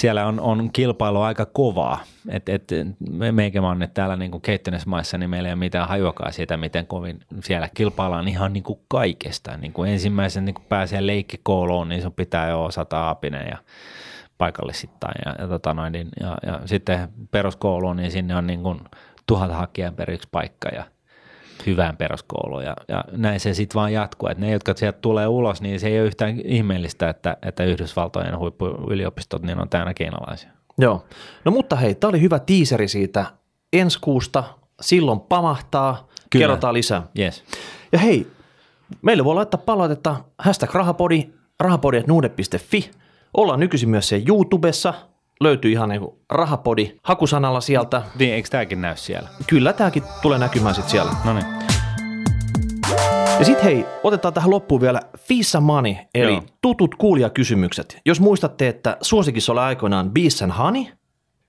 siellä 0.00 0.26
on, 0.26 0.40
on 0.40 0.70
kilpailu 0.72 1.20
aika 1.20 1.46
kovaa. 1.46 2.00
Et, 2.28 2.48
et, 2.48 2.68
meikä 3.32 3.62
on 3.62 3.78
nyt 3.78 3.94
täällä 3.94 4.16
niin 4.16 4.40
kehittyneissä 4.40 4.90
maissa, 4.90 5.18
niin 5.18 5.30
meillä 5.30 5.48
ei 5.48 5.52
ole 5.52 5.58
mitään 5.58 5.88
hajuakaan 5.88 6.32
siitä, 6.32 6.56
miten 6.56 6.86
kovin 6.86 7.20
siellä 7.44 7.68
kilpaillaan 7.74 8.28
ihan 8.28 8.52
niin 8.52 8.62
kuin 8.62 8.80
kaikesta. 8.88 9.56
Niin 9.56 9.72
kuin 9.72 9.90
ensimmäisen 9.90 10.44
niin 10.44 10.54
kuin 10.54 10.66
pääsee 10.68 11.06
leikkikouluun, 11.06 11.88
niin 11.88 12.02
sun 12.02 12.12
pitää 12.12 12.48
jo 12.48 12.64
osata 12.64 13.00
aapinen 13.00 13.46
ja 13.50 13.58
paikallisittain. 14.38 15.14
Ja, 15.26 15.34
ja, 15.38 15.48
tota 15.48 15.74
noin, 15.74 15.92
niin, 15.92 16.08
ja, 16.20 16.38
ja 16.46 16.60
sitten 16.64 17.08
peruskouluun, 17.30 17.96
niin 17.96 18.10
sinne 18.10 18.36
on 18.36 18.46
niin 18.46 18.62
kuin 18.62 18.80
tuhat 19.26 19.52
hakijaa 19.52 19.92
per 19.92 20.10
yksi 20.10 20.28
paikka 20.32 20.68
ja– 20.68 20.84
hyvään 21.66 21.96
peruskouluun 21.96 22.64
ja, 22.64 22.76
ja 22.88 23.04
näin 23.12 23.40
se 23.40 23.54
sitten 23.54 23.74
vaan 23.74 23.92
jatkuu. 23.92 24.28
Että 24.28 24.44
ne, 24.44 24.52
jotka 24.52 24.74
sieltä 24.76 24.98
tulee 25.02 25.26
ulos, 25.26 25.62
niin 25.62 25.80
se 25.80 25.88
ei 25.88 25.98
ole 26.00 26.06
yhtään 26.06 26.40
ihmeellistä, 26.44 27.08
että, 27.08 27.36
että 27.42 27.64
Yhdysvaltojen 27.64 28.38
huippuyliopistot 28.38 29.42
niin 29.42 29.60
on 29.60 29.68
täynnä 29.68 29.94
kiinalaisia. 29.94 30.50
Joo. 30.78 31.04
No 31.44 31.52
mutta 31.52 31.76
hei, 31.76 31.94
tämä 31.94 32.08
oli 32.08 32.20
hyvä 32.20 32.38
tiiseri 32.38 32.88
siitä 32.88 33.26
ensi 33.72 33.98
kuusta. 34.00 34.44
Silloin 34.80 35.20
pamahtaa, 35.20 36.08
Kyllä. 36.30 36.42
kerrotaan 36.42 36.74
lisää. 36.74 37.02
Yes. 37.18 37.44
Ja 37.92 37.98
hei, 37.98 38.26
meille 39.02 39.24
voi 39.24 39.34
laittaa 39.34 39.62
palautetta 39.66 40.16
hashtag 40.38 40.74
rahapodi, 40.74 41.30
rahapodi.nuude.fi. 41.60 42.90
Ollaan 43.34 43.60
nykyisin 43.60 43.88
myös 43.88 44.08
se 44.08 44.22
YouTubessa– 44.26 44.94
löytyy 45.40 45.70
ihan 45.72 45.88
niin 45.88 46.00
rahapodi 46.30 46.92
hakusanalla 47.02 47.60
sieltä. 47.60 48.02
Niin, 48.18 48.34
eikö 48.34 48.48
tämäkin 48.48 48.80
näy 48.80 48.96
siellä? 48.96 49.28
Kyllä, 49.46 49.72
tämäkin 49.72 50.02
tulee 50.22 50.38
näkymään 50.38 50.74
sitten 50.74 50.90
siellä. 50.90 51.12
No 51.24 51.32
niin. 51.32 51.46
Ja 53.38 53.44
sitten 53.44 53.64
hei, 53.64 53.86
otetaan 54.02 54.34
tähän 54.34 54.50
loppuun 54.50 54.80
vielä 54.80 55.00
Fissa 55.18 55.60
Money, 55.60 55.94
eli 56.14 56.32
Joo. 56.32 56.42
tutut 56.62 56.94
kuulijakysymykset. 56.94 58.00
Jos 58.06 58.20
muistatte, 58.20 58.68
että 58.68 58.96
suosikissa 59.02 59.52
oli 59.52 59.60
aikoinaan 59.60 60.10
Bees 60.10 60.42
and 60.42 60.52
Honey, 60.52 60.84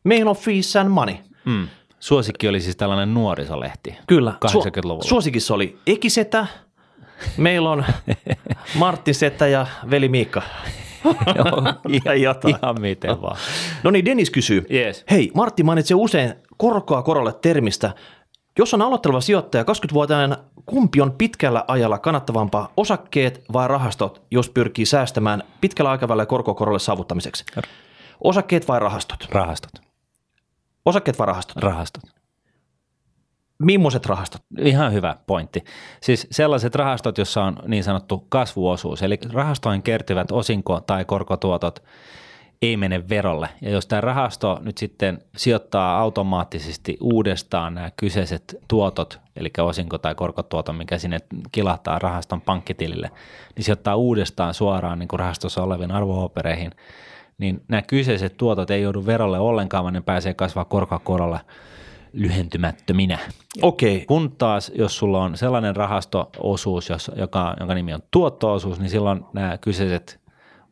meillä 0.03 0.29
on 0.29 0.35
Fees 0.37 0.75
and 0.75 0.89
Money. 0.89 1.15
Mm. 1.45 1.67
Suosikki 1.99 2.47
oli 2.47 2.61
siis 2.61 2.75
tällainen 2.75 3.13
nuorisolehti. 3.13 3.97
Kyllä. 4.07 4.33
80-luvulla. 4.45 5.03
Su- 5.03 5.07
suosikissa 5.07 5.53
oli 5.53 5.77
Ekisetä, 5.87 6.47
meillä 7.37 7.69
on 7.69 7.85
Martti 8.79 9.13
Setä 9.13 9.47
ja 9.47 9.67
veli 9.89 10.09
Miikka. 10.09 10.41
Joo, 11.35 11.73
ihan, 11.89 12.35
ihan 12.47 12.81
miten 12.81 13.21
vaan. 13.21 13.37
No 13.83 13.91
niin, 13.91 14.05
Dennis 14.05 14.29
kysyy. 14.29 14.65
Yes. 14.73 15.03
Hei, 15.11 15.31
Martti 15.35 15.63
mainitsee 15.63 15.95
usein 15.95 16.33
korkoa 16.57 17.01
korolle 17.01 17.33
termistä. 17.33 17.93
Jos 18.59 18.73
on 18.73 18.81
aloitteleva 18.81 19.21
sijoittaja 19.21 19.63
20-vuotiaana, 19.63 20.37
kumpi 20.65 21.01
on 21.01 21.11
pitkällä 21.11 21.65
ajalla 21.67 21.99
kannattavampaa, 21.99 22.73
osakkeet 22.77 23.43
vai 23.53 23.67
rahastot, 23.67 24.21
jos 24.31 24.49
pyrkii 24.49 24.85
säästämään 24.85 25.43
pitkällä 25.61 25.91
aikavälillä 25.91 26.25
korkokorolle 26.25 26.79
saavuttamiseksi? 26.79 27.45
Osakkeet 28.23 28.67
vai 28.67 28.79
rahastot? 28.79 29.27
Rahastot. 29.31 29.71
Osakkeet 30.85 31.19
vai 31.19 31.27
rahastot? 31.27 31.57
Rahastot. 31.57 32.20
Millaiset 33.65 34.05
rahastot? 34.05 34.41
Ihan 34.57 34.93
hyvä 34.93 35.15
pointti. 35.27 35.63
Siis 36.01 36.27
sellaiset 36.31 36.75
rahastot, 36.75 37.17
joissa 37.17 37.43
on 37.43 37.57
niin 37.67 37.83
sanottu 37.83 38.25
kasvuosuus, 38.29 39.03
eli 39.03 39.19
rahastoihin 39.33 39.83
kertyvät 39.83 40.31
osinko- 40.31 40.81
tai 40.81 41.05
korkotuotot 41.05 41.83
ei 42.61 42.77
mene 42.77 43.09
verolle. 43.09 43.49
Ja 43.61 43.69
jos 43.69 43.87
tämä 43.87 44.01
rahasto 44.01 44.59
nyt 44.61 44.77
sitten 44.77 45.19
sijoittaa 45.37 45.99
automaattisesti 45.99 46.97
uudestaan 47.01 47.75
nämä 47.75 47.91
kyseiset 47.97 48.55
tuotot, 48.67 49.19
eli 49.35 49.51
osinko- 49.61 49.97
tai 49.97 50.15
korkotuoton, 50.15 50.75
mikä 50.75 50.97
sinne 50.97 51.19
kilahtaa 51.51 51.99
rahaston 51.99 52.41
pankkitilille, 52.41 53.11
niin 53.55 53.63
sijoittaa 53.63 53.95
uudestaan 53.95 54.53
suoraan 54.53 54.99
niin 54.99 55.07
kuin 55.07 55.19
rahastossa 55.19 55.63
oleviin 55.63 55.91
arvoopereihin, 55.91 56.71
niin 57.37 57.61
nämä 57.67 57.81
kyseiset 57.81 58.37
tuotot 58.37 58.71
ei 58.71 58.81
joudu 58.81 59.05
verolle 59.05 59.39
ollenkaan, 59.39 59.83
vaan 59.83 59.93
ne 59.93 60.01
pääsee 60.01 60.33
kasvaa 60.33 60.65
korkakorolla 60.65 61.39
lyhentymättöminä. 62.13 63.19
Okei. 63.61 63.95
Okay. 63.95 64.05
Kun 64.05 64.35
taas, 64.37 64.71
jos 64.75 64.97
sulla 64.97 65.23
on 65.23 65.37
sellainen 65.37 65.75
rahastoosuus, 65.75 66.89
joka, 67.15 67.55
jonka 67.59 67.73
nimi 67.75 67.93
on 67.93 68.01
tuottoosuus, 68.11 68.79
niin 68.79 68.89
silloin 68.89 69.25
nämä 69.33 69.57
kyseiset 69.57 70.21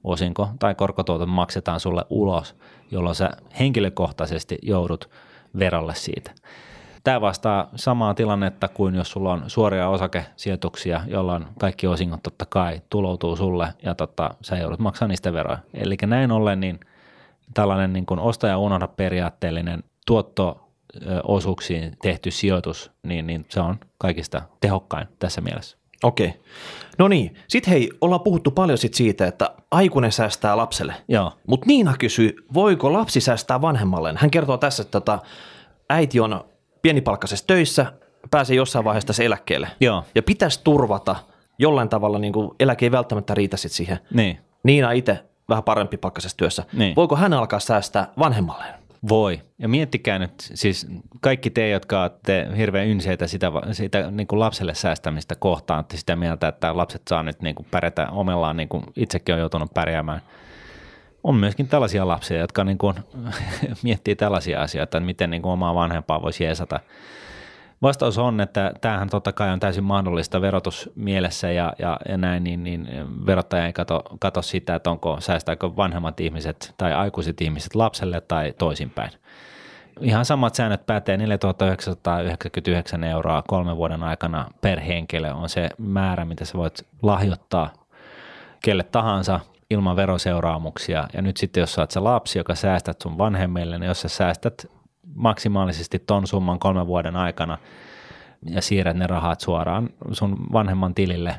osinko- 0.04 0.50
tai 0.60 0.76
korkotuotot 0.76 1.30
maksetaan 1.30 1.80
sulle 1.80 2.06
ulos, 2.10 2.56
jolloin 2.92 3.16
sä 3.16 3.30
henkilökohtaisesti 3.60 4.58
joudut 4.62 5.10
verolle 5.60 5.96
siitä. 5.96 6.32
Tämä 7.04 7.22
vastaa 7.22 7.70
samaa 7.76 8.14
tilannetta 8.14 8.68
kuin 8.68 8.96
jos 8.96 9.12
sulla 9.12 9.34
on 9.34 9.44
suoria 9.48 9.90
osakesijoituksia, 9.90 11.02
jolloin 11.08 11.46
kaikki 11.60 11.88
osingot 11.88 12.24
totta 12.24 12.46
kai 12.46 12.82
tuloutuu 12.90 13.36
sulle 13.36 13.74
ja 13.84 13.96
totta, 13.96 14.30
sä 14.42 14.58
joudut 14.58 14.80
maksamaan 14.80 15.10
niistä 15.10 15.34
veroja. 15.34 15.58
Eli 15.74 15.98
näin 16.06 16.32
ollen 16.32 16.60
niin 16.60 16.80
tällainen 17.54 17.94
niin 17.94 18.06
kuin 18.06 18.20
ostaja 18.20 18.58
unohda 18.58 18.88
periaatteellinen 18.88 19.84
tuotto 20.06 20.69
osuuksiin 21.24 21.98
tehty 22.02 22.32
sijoitus, 22.32 22.92
niin, 23.04 23.28
niin 23.28 23.46
se 23.50 23.60
on 23.60 23.80
kaikista 23.98 24.42
tehokkain 24.62 25.08
tässä 25.20 25.42
mielessä. 25.42 25.78
Okei. 26.04 26.34
No 26.98 27.08
niin, 27.08 27.36
sitten 27.48 27.72
hei, 27.72 27.90
ollaan 28.02 28.22
puhuttu 28.22 28.52
paljon 28.52 28.78
sit 28.78 28.94
siitä, 28.94 29.28
että 29.28 29.50
aikuinen 29.72 30.12
säästää 30.12 30.58
lapselle. 30.58 30.94
Joo. 31.08 31.32
Mutta 31.48 31.66
Niina 31.68 31.96
kysyy, 32.00 32.36
voiko 32.54 32.94
lapsi 32.94 33.22
säästää 33.22 33.62
vanhemmalleen? 33.62 34.18
Hän 34.18 34.32
kertoo 34.32 34.58
tässä, 34.58 34.82
että 34.82 34.92
tota, 34.92 35.20
äiti 35.90 36.20
on 36.20 36.46
pienipalkkaisessa 36.82 37.48
töissä, 37.48 37.94
pääsee 38.32 38.56
jossain 38.56 38.86
vaiheessa 38.86 39.08
tässä 39.08 39.24
eläkkeelle. 39.24 39.68
Joo. 39.80 40.04
Ja 40.16 40.24
pitäisi 40.24 40.62
turvata 40.64 41.16
jollain 41.60 41.90
tavalla, 41.90 42.20
niin 42.20 42.34
kuin 42.34 42.52
eläke 42.60 42.86
ei 42.86 42.92
välttämättä 42.92 43.36
riitä 43.36 43.58
sit 43.58 43.72
siihen. 43.72 44.00
Niin. 44.14 44.40
Niina 44.64 44.92
itse 44.92 45.24
vähän 45.50 45.64
parempi 45.64 45.98
palkkaisessa 45.98 46.38
työssä. 46.38 46.64
Niin. 46.74 46.96
Voiko 46.96 47.16
hän 47.16 47.34
alkaa 47.34 47.60
säästää 47.60 48.08
vanhemmalleen? 48.20 48.79
Voi. 49.10 49.42
Ja 49.60 49.68
miettikää 49.68 50.20
nyt, 50.20 50.32
siis 50.38 50.88
kaikki 51.22 51.50
te, 51.50 51.70
jotka 51.70 52.02
olette 52.02 52.48
hirveän 52.58 52.88
ynseitä 52.88 53.28
sitä, 53.28 53.52
sitä 53.72 54.12
niin 54.12 54.28
kuin 54.28 54.40
lapselle 54.40 54.74
säästämistä 54.74 55.36
kohtaan, 55.36 55.80
että 55.80 55.98
sitä 55.98 56.16
mieltä, 56.16 56.48
että 56.48 56.78
lapset 56.78 57.02
saa 57.10 57.24
nyt 57.24 57.42
niin 57.42 57.56
kuin 57.56 57.68
pärjätä 57.72 58.10
omellaan, 58.10 58.58
niin 58.58 58.70
kuin 58.70 58.84
itsekin 58.96 59.36
on 59.36 59.40
joutunut 59.40 59.74
pärjäämään. 59.74 60.22
On 61.24 61.36
myöskin 61.36 61.68
tällaisia 61.68 62.08
lapsia, 62.08 62.38
jotka 62.38 62.64
niin 62.64 62.78
kuin, 62.78 62.96
miettii 63.84 64.16
tällaisia 64.16 64.62
asioita, 64.62 64.98
että 64.98 65.06
miten 65.06 65.30
niin 65.30 65.42
kuin 65.42 65.52
omaa 65.52 65.76
vanhempaa 65.76 66.22
voisi 66.22 66.44
jeesata. 66.44 66.80
Vastaus 67.82 68.18
on, 68.18 68.42
että 68.42 68.74
tämähän 68.82 69.10
totta 69.10 69.32
kai 69.32 69.50
on 69.50 69.60
täysin 69.60 69.84
mahdollista 69.84 70.42
verotusmielessä 70.42 71.52
ja, 71.52 71.74
ja, 71.80 72.00
ja 72.10 72.18
näin, 72.18 72.44
niin, 72.44 72.64
niin 72.64 72.88
verottaja 73.26 73.66
ei 73.66 73.74
kato, 73.74 74.04
kato 74.20 74.42
sitä, 74.42 74.76
että 74.76 74.92
onko 74.92 75.22
säästääkö 75.22 75.76
vanhemmat 75.76 76.20
ihmiset 76.20 76.74
tai 76.78 76.94
aikuiset 76.94 77.42
ihmiset 77.42 77.76
lapselle 77.76 78.22
tai 78.22 78.54
toisinpäin. 78.58 79.12
Ihan 80.02 80.26
samat 80.26 80.56
säännöt 80.56 80.86
pätee 80.86 81.18
4999 81.18 83.04
euroa 83.04 83.44
kolmen 83.48 83.78
vuoden 83.78 84.04
aikana 84.04 84.52
per 84.62 84.80
henkilö 84.80 85.34
on 85.34 85.50
se 85.50 85.70
määrä, 85.78 86.26
mitä 86.26 86.46
sä 86.46 86.58
voit 86.58 86.88
lahjoittaa 87.02 87.74
kelle 88.64 88.84
tahansa 88.84 89.40
ilman 89.70 89.96
veroseuraamuksia. 89.96 91.08
Ja 91.14 91.22
nyt 91.22 91.38
sitten, 91.38 91.62
jos 91.62 91.74
sä 91.74 91.82
oot 91.82 91.92
se 91.92 92.00
lapsi, 92.00 92.40
joka 92.40 92.56
säästät 92.56 93.02
sun 93.02 93.18
vanhemmille, 93.18 93.80
niin 93.80 93.88
jos 93.88 94.02
sä 94.02 94.08
säästät 94.08 94.72
maksimaalisesti 95.16 96.00
ton 96.00 96.28
summan 96.28 96.60
kolmen 96.60 96.88
vuoden 96.88 97.16
aikana 97.16 97.58
ja 98.46 98.62
siirrät 98.62 98.98
ne 98.98 99.08
rahat 99.08 99.40
suoraan 99.40 99.90
sun 100.12 100.38
vanhemman 100.54 100.96
tilille. 100.96 101.36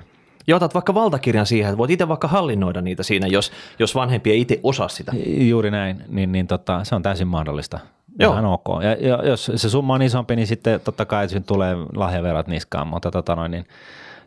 Ja 0.47 0.57
otat 0.57 0.75
vaikka 0.75 0.95
valtakirjan 0.95 1.47
siihen, 1.47 1.69
että 1.69 1.79
voit 1.79 1.91
itse 1.91 2.09
vaikka 2.09 2.29
hallinnoida 2.29 2.81
niitä 2.81 3.03
siinä, 3.03 3.27
jos, 3.27 3.53
jos 3.79 3.95
vanhempi 3.95 4.31
ei 4.31 4.41
itse 4.41 4.61
osaa 4.63 4.89
sitä. 4.89 5.13
Juuri 5.27 5.71
näin, 5.71 6.03
niin, 6.09 6.33
niin 6.33 6.47
tota, 6.47 6.85
se 6.85 6.95
on 6.95 7.03
täysin 7.03 7.29
mahdollista. 7.29 7.79
Joo. 8.19 8.33
Ihan 8.33 8.45
ok. 8.45 8.67
Ja, 8.83 9.09
ja 9.09 9.29
jos 9.29 9.53
se 9.55 9.69
summa 9.69 9.95
on 9.95 10.03
isompi, 10.03 10.37
niin 10.37 10.47
sitten 10.47 10.81
totta 10.81 11.05
kai 11.05 11.27
tulee 11.47 11.77
lahjaverot 11.95 12.47
niskaan, 12.47 12.87
mutta 12.87 13.11
tota 13.11 13.37
noin, 13.37 13.51
niin 13.51 13.65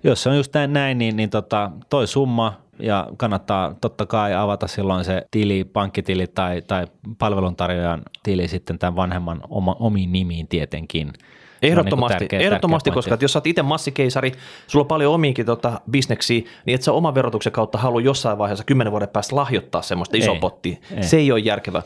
jos 0.03 0.23
se 0.23 0.29
on 0.29 0.37
just 0.37 0.53
näin, 0.67 0.97
niin, 0.97 1.15
niin 1.15 1.29
tota, 1.29 1.71
toi 1.89 2.07
summa 2.07 2.62
ja 2.79 3.07
kannattaa 3.17 3.75
totta 3.81 4.05
kai 4.05 4.33
avata 4.33 4.67
silloin 4.67 5.05
se 5.05 5.25
tili, 5.31 5.63
pankkitili 5.63 6.27
tai, 6.27 6.61
tai 6.61 6.87
palveluntarjoajan 7.17 8.01
tili 8.23 8.47
sitten 8.47 8.79
tämän 8.79 8.95
vanhemman 8.95 9.41
oma, 9.49 9.75
omiin 9.79 10.11
nimiin 10.11 10.47
tietenkin. 10.47 11.13
Ehdottomasti, 11.61 12.13
niin 12.13 12.19
tärkeä, 12.19 12.39
ehdottomasti 12.39 12.89
tärkeä 12.89 12.95
koska 12.95 13.17
jos 13.21 13.33
sä 13.33 13.39
oot 13.39 13.47
itse 13.47 13.61
massikeisari, 13.61 14.31
sulla 14.67 14.83
on 14.83 14.87
paljon 14.87 15.13
omiinkin 15.13 15.45
tota, 15.45 15.81
bisneksiä, 15.91 16.41
niin 16.65 16.75
et 16.75 16.81
sä 16.81 16.91
oman 16.93 17.15
verotuksen 17.15 17.53
kautta 17.53 17.77
halua 17.77 18.01
jossain 18.01 18.37
vaiheessa 18.37 18.65
kymmenen 18.65 18.91
vuoden 18.91 19.09
päästä 19.09 19.35
lahjoittaa 19.35 19.81
semmoista 19.81 20.17
isoa 20.17 20.35
pottia. 20.35 20.77
Ei. 20.95 21.03
Se 21.03 21.17
ei 21.17 21.31
ole 21.31 21.39
järkevää. 21.39 21.81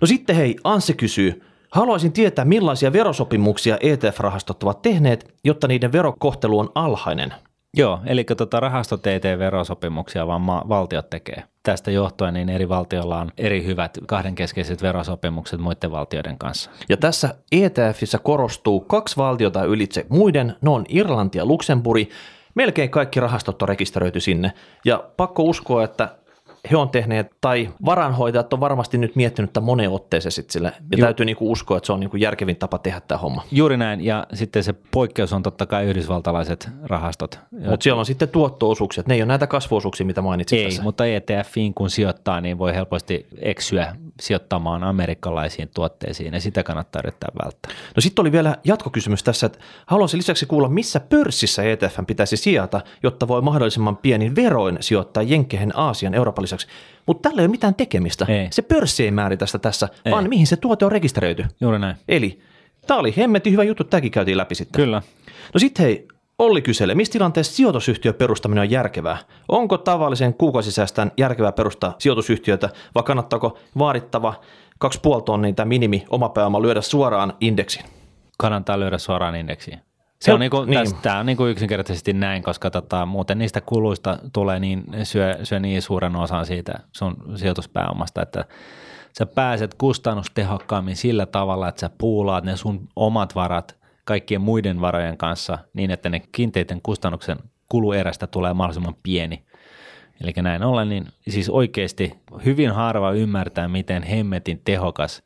No 0.00 0.06
sitten 0.06 0.36
hei, 0.36 0.56
Anssi 0.64 0.94
kysyy, 0.94 1.42
Haluaisin 1.72 2.12
tietää, 2.12 2.44
millaisia 2.44 2.92
verosopimuksia 2.92 3.78
ETF-rahastot 3.80 4.62
ovat 4.62 4.82
tehneet, 4.82 5.34
jotta 5.44 5.68
niiden 5.68 5.92
verokohtelu 5.92 6.58
on 6.58 6.68
alhainen. 6.74 7.34
Joo, 7.76 8.00
eli 8.06 8.24
tota 8.24 8.60
rahastot 8.60 9.06
ei 9.06 9.20
tee 9.20 9.38
verosopimuksia, 9.38 10.26
vaan 10.26 10.40
ma- 10.40 10.64
valtiot 10.68 11.10
tekee. 11.10 11.42
Tästä 11.62 11.90
johtuen 11.90 12.34
niin 12.34 12.48
eri 12.48 12.68
valtioilla 12.68 13.20
on 13.20 13.32
eri 13.38 13.64
hyvät 13.64 13.98
kahdenkeskeiset 14.06 14.82
verosopimukset 14.82 15.60
muiden 15.60 15.90
valtioiden 15.90 16.38
kanssa. 16.38 16.70
Ja 16.88 16.96
tässä 16.96 17.34
ETFissä 17.52 18.18
korostuu 18.18 18.80
kaksi 18.80 19.16
valtiota 19.16 19.64
ylitse 19.64 20.06
muiden, 20.08 20.56
ne 20.60 20.70
on 20.70 20.84
Irlanti 20.88 21.38
ja 21.38 21.46
Luxemburg. 21.46 22.08
Melkein 22.54 22.90
kaikki 22.90 23.20
rahastot 23.20 23.62
on 23.62 23.68
rekisteröity 23.68 24.20
sinne. 24.20 24.52
Ja 24.84 25.04
pakko 25.16 25.42
uskoa, 25.42 25.84
että 25.84 26.08
he 26.70 26.76
on 26.76 26.90
tehneet, 26.90 27.30
tai 27.40 27.68
varanhoitajat 27.84 28.52
on 28.52 28.60
varmasti 28.60 28.98
nyt 28.98 29.16
miettinyt 29.16 29.52
tämän 29.52 29.66
moneen 29.66 29.90
otteeseen 29.90 30.32
sitten 30.32 30.52
sille, 30.52 30.72
ja 30.90 30.98
Ju- 30.98 31.04
täytyy 31.04 31.26
niinku 31.26 31.52
uskoa, 31.52 31.76
että 31.76 31.86
se 31.86 31.92
on 31.92 32.00
niinku 32.00 32.16
järkevin 32.16 32.56
tapa 32.56 32.78
tehdä 32.78 33.00
tämä 33.00 33.18
homma. 33.18 33.44
Juuri 33.50 33.76
näin, 33.76 34.04
ja 34.04 34.26
sitten 34.34 34.64
se 34.64 34.74
poikkeus 34.90 35.32
on 35.32 35.42
totta 35.42 35.66
kai 35.66 35.84
yhdysvaltalaiset 35.84 36.68
rahastot. 36.82 37.40
Mutta 37.50 37.82
siellä 37.84 37.98
on 38.00 38.06
sitten 38.06 38.28
tuotto-osuuksia, 38.28 39.04
ne 39.06 39.14
ei 39.14 39.20
ole 39.20 39.26
näitä 39.26 39.46
kasvuosuuksia, 39.46 40.06
mitä 40.06 40.22
mainitsit 40.22 40.58
Ei, 40.58 40.64
tässä. 40.64 40.82
mutta 40.82 41.06
ETFiin 41.06 41.74
kun 41.74 41.90
sijoittaa, 41.90 42.40
niin 42.40 42.58
voi 42.58 42.74
helposti 42.74 43.26
eksyä 43.38 43.96
sijoittamaan 44.20 44.84
amerikkalaisiin 44.84 45.70
tuotteisiin, 45.74 46.34
ja 46.34 46.40
sitä 46.40 46.62
kannattaa 46.62 47.00
yrittää 47.04 47.30
välttää. 47.44 47.72
No 47.96 48.00
sitten 48.00 48.22
oli 48.22 48.32
vielä 48.32 48.56
jatkokysymys 48.64 49.22
tässä, 49.22 49.46
että 49.46 49.58
haluaisin 49.86 50.18
lisäksi 50.18 50.46
kuulla, 50.46 50.68
missä 50.68 51.00
pörssissä 51.00 51.62
ETF 51.62 51.98
pitäisi 52.06 52.36
sijata, 52.36 52.80
jotta 53.02 53.28
voi 53.28 53.42
mahdollisimman 53.42 53.96
pienin 53.96 54.34
veroin 54.34 54.76
sijoittaa 54.80 55.22
Jenkkehen 55.22 55.78
Aasian 55.78 56.14
Euroopan 56.14 56.42
lisäksi. 56.42 56.66
Mutta 57.06 57.28
tällä 57.28 57.42
ei 57.42 57.46
ole 57.46 57.50
mitään 57.50 57.74
tekemistä. 57.74 58.26
Ei. 58.28 58.48
Se 58.50 58.62
pörssi 58.62 59.04
ei 59.04 59.10
määritä 59.10 59.46
sitä 59.46 59.58
tässä, 59.58 59.88
Ei. 60.04 60.12
vaan 60.12 60.28
mihin 60.28 60.46
se 60.46 60.56
tuote 60.56 60.84
on 60.84 60.92
rekisteröity. 60.92 61.44
Juuri 61.60 61.78
näin. 61.78 61.96
Eli 62.08 62.40
tämä 62.86 63.00
oli 63.00 63.14
hemmetin 63.16 63.52
hyvä 63.52 63.64
juttu, 63.64 63.84
tämäkin 63.84 64.10
käytiin 64.10 64.36
läpi 64.36 64.54
sitten. 64.54 64.82
Kyllä. 64.82 65.02
No 65.54 65.60
sitten 65.60 65.86
hei, 65.86 66.08
Olli 66.42 66.62
kyselee, 66.62 66.94
missä 66.94 67.12
tilanteessa 67.12 67.56
sijoitusyhtiön 67.56 68.14
perustaminen 68.14 68.62
on 68.62 68.70
järkevää? 68.70 69.18
Onko 69.48 69.78
tavallisen 69.78 70.34
kuukausisäästän 70.34 71.12
järkevää 71.16 71.52
perustaa 71.52 71.94
sijoitusyhtiötä 71.98 72.68
vai 72.94 73.02
kannattaako 73.02 73.58
vaadittava 73.78 74.34
2,5 74.84 75.22
tonnia 75.24 75.52
tämä 75.52 75.68
minimi 75.68 76.04
oma 76.10 76.28
pääoma 76.28 76.62
lyödä 76.62 76.80
suoraan 76.80 77.32
indeksiin? 77.40 77.84
Kannattaa 78.38 78.80
lyödä 78.80 78.98
suoraan 78.98 79.34
indeksiin. 79.34 79.80
Se 80.20 80.32
on, 80.32 80.40
niinku, 80.40 80.64
niin. 80.64 80.84
niin. 80.84 80.96
tämä 81.02 81.18
on 81.18 81.26
niinku 81.26 81.46
yksinkertaisesti 81.46 82.12
näin, 82.12 82.42
koska 82.42 82.70
tota, 82.70 83.06
muuten 83.06 83.38
niistä 83.38 83.60
kuluista 83.60 84.18
tulee 84.32 84.58
niin, 84.58 84.84
syö, 85.02 85.38
syö 85.42 85.60
niin 85.60 85.82
suuren 85.82 86.16
osan 86.16 86.46
siitä 86.46 86.72
sun 86.92 87.16
sijoituspääomasta, 87.34 88.22
että 88.22 88.44
sä 89.18 89.26
pääset 89.26 89.74
kustannustehokkaammin 89.74 90.96
sillä 90.96 91.26
tavalla, 91.26 91.68
että 91.68 91.80
sä 91.80 91.90
puulaat 91.98 92.44
ne 92.44 92.56
sun 92.56 92.88
omat 92.96 93.34
varat 93.34 93.81
kaikkien 94.04 94.40
muiden 94.40 94.80
varojen 94.80 95.16
kanssa 95.16 95.58
niin, 95.74 95.90
että 95.90 96.08
ne 96.08 96.22
kiinteiden 96.32 96.80
kustannuksen 96.82 97.36
kuluerästä 97.68 98.26
tulee 98.26 98.54
mahdollisimman 98.54 98.96
pieni. 99.02 99.44
Eli 100.20 100.32
näin 100.42 100.62
ollen, 100.62 100.88
niin 100.88 101.06
siis 101.28 101.50
oikeasti 101.50 102.14
hyvin 102.44 102.70
harva 102.70 103.12
ymmärtää, 103.12 103.68
miten 103.68 104.02
hemmetin 104.02 104.60
tehokas 104.64 105.22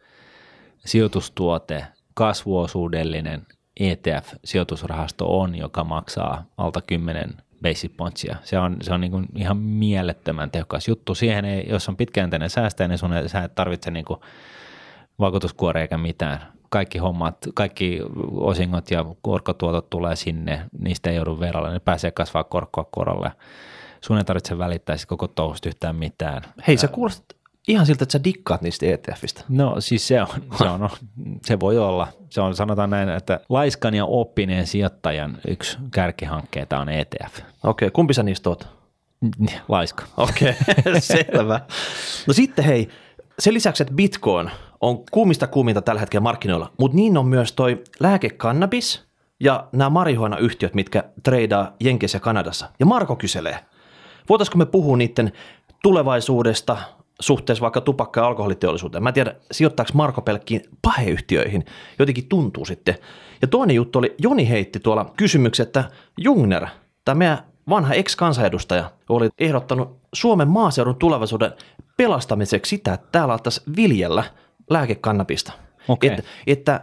sijoitustuote 0.79 1.85
kasvuosuudellinen 2.15 3.47
ETF-sijoitusrahasto 3.81 5.41
on, 5.41 5.57
joka 5.57 5.85
maksaa 5.85 6.45
alta 6.57 6.81
10 6.81 7.35
basic 7.63 7.97
pointsia. 7.97 8.37
Se 8.43 8.59
on, 8.59 8.77
se 8.81 8.95
on 8.95 9.01
niin 9.01 9.27
ihan 9.37 9.57
mielettömän 9.57 10.51
tehokas 10.51 10.89
juttu. 10.89 11.15
Siihen 11.15 11.45
ei, 11.45 11.67
jos 11.69 11.89
on 11.89 11.97
pitkäjänteinen 11.97 12.51
säästäjä, 12.51 12.89
niin 12.89 12.99
sun 12.99 13.13
ei, 13.13 13.29
sä 13.29 13.45
et 13.45 13.55
tarvitse 13.55 13.91
niin 13.91 14.05
kuin 14.05 14.21
vakuutuskuoria 15.19 15.83
eikä 15.83 15.99
mitään. 15.99 16.56
Kaikki 16.71 16.99
hommat, 16.99 17.37
kaikki 17.55 18.01
osingot 18.35 18.91
ja 18.91 19.05
korkotuotot 19.23 19.91
tulee 19.91 20.17
sinne, 20.17 20.63
niistä 20.79 21.11
ei 21.11 21.17
joudu 21.17 21.41
verolle, 21.41 21.73
ne 21.73 21.79
pääsee 21.79 22.11
kasvaa 22.11 22.45
korkoa 22.45 22.85
korolle. 22.91 23.33
Sun 24.01 24.19
ei 24.19 24.25
tarvitse 24.25 24.59
välittää 24.59 24.97
koko 25.07 25.29
touhusta 25.29 25.69
yhtään 25.69 25.97
mitään. 25.97 26.43
Hei, 26.67 26.77
sä 26.77 26.89
kuulostat 26.89 27.37
ihan 27.69 27.87
siltä, 27.87 28.05
että 28.05 28.13
sä 28.13 28.25
dikkaat 28.25 28.63
niistä 28.63 28.87
ETFistä. 28.87 29.45
No 29.49 29.81
siis 29.81 30.09
se 30.09 30.23
on, 30.23 30.29
se, 30.59 30.65
on, 30.65 30.91
se 31.45 31.61
voi 31.61 31.79
olla. 31.79 32.09
Se 32.31 32.41
on, 32.41 32.57
sanotaan 32.57 32.91
näin, 32.91 33.09
että 33.09 33.41
laiskan 33.49 33.95
ja 33.95 34.05
oppineen 34.05 34.67
sijoittajan 34.67 35.39
yksi 35.49 35.79
kärkihankkeita 35.91 36.79
on 36.79 36.89
ETF. 36.89 37.39
Okei, 37.39 37.45
okay, 37.63 37.91
kumpi 37.91 38.15
sä 38.15 38.23
niistä 38.23 38.49
oot? 38.49 38.69
Laiska. 39.69 40.05
Okei, 40.17 40.55
okay, 40.79 41.01
selvä. 41.17 41.61
No 42.27 42.33
sitten 42.33 42.65
hei, 42.65 42.89
sen 43.39 43.55
lisäksi, 43.55 43.83
että 43.83 43.95
Bitcoin 43.95 44.51
on 44.81 45.05
kuumista 45.11 45.47
kuuminta 45.47 45.83
tällä 45.83 46.01
hetkellä 46.01 46.23
markkinoilla, 46.23 46.73
mutta 46.79 46.97
niin 46.97 47.19
on 47.19 47.27
myös 47.27 47.53
toi 47.53 47.83
lääkekannabis 48.01 49.07
ja 49.41 49.69
nämä 49.73 49.91
marihuana-yhtiöt, 49.91 50.75
mitkä 50.75 51.05
treidaa 51.23 51.73
Jenkeissä 51.81 52.17
ja 52.17 52.21
Kanadassa. 52.21 52.71
Ja 52.81 52.87
Marko 52.87 53.17
kyselee, 53.17 53.59
voitaisiko 54.29 54.59
me 54.59 54.67
puhua 54.67 54.97
niiden 54.97 55.33
tulevaisuudesta, 55.83 56.77
suhteessa 57.21 57.63
vaikka 57.63 57.81
tupakka- 57.81 58.21
ja 58.21 58.27
alkoholiteollisuuteen. 58.27 59.03
Mä 59.03 59.09
en 59.11 59.15
tiedä, 59.15 59.35
sijoittaako 59.53 59.93
Marko 59.95 60.23
pelkkiin 60.23 60.63
paheyhtiöihin. 60.83 61.65
Jotenkin 61.99 62.29
tuntuu 62.29 62.65
sitten. 62.65 62.95
Ja 63.43 63.49
toinen 63.49 63.77
juttu 63.77 63.99
oli, 63.99 64.15
Joni 64.19 64.49
heitti 64.49 64.81
tuolla 64.81 65.13
kysymyksen, 65.17 65.67
että 65.67 65.85
Jungner, 66.19 66.67
tämä 67.05 67.19
meidän 67.19 67.39
vanha 67.69 67.95
ex-kansanedustaja, 67.95 68.91
oli 69.09 69.29
ehdottanut 69.39 69.97
Suomen 70.13 70.49
maaseudun 70.49 70.97
tulevaisuuden 70.97 71.53
pelastamiseksi 71.97 72.71
sitä, 72.71 72.95
että 72.95 73.07
täällä 73.13 73.33
alettaisiin 73.33 73.77
viljellä 73.77 74.25
lääkekannabista. 74.71 75.53
Okay. 75.89 76.11
Että, 76.11 76.23
että 76.47 76.81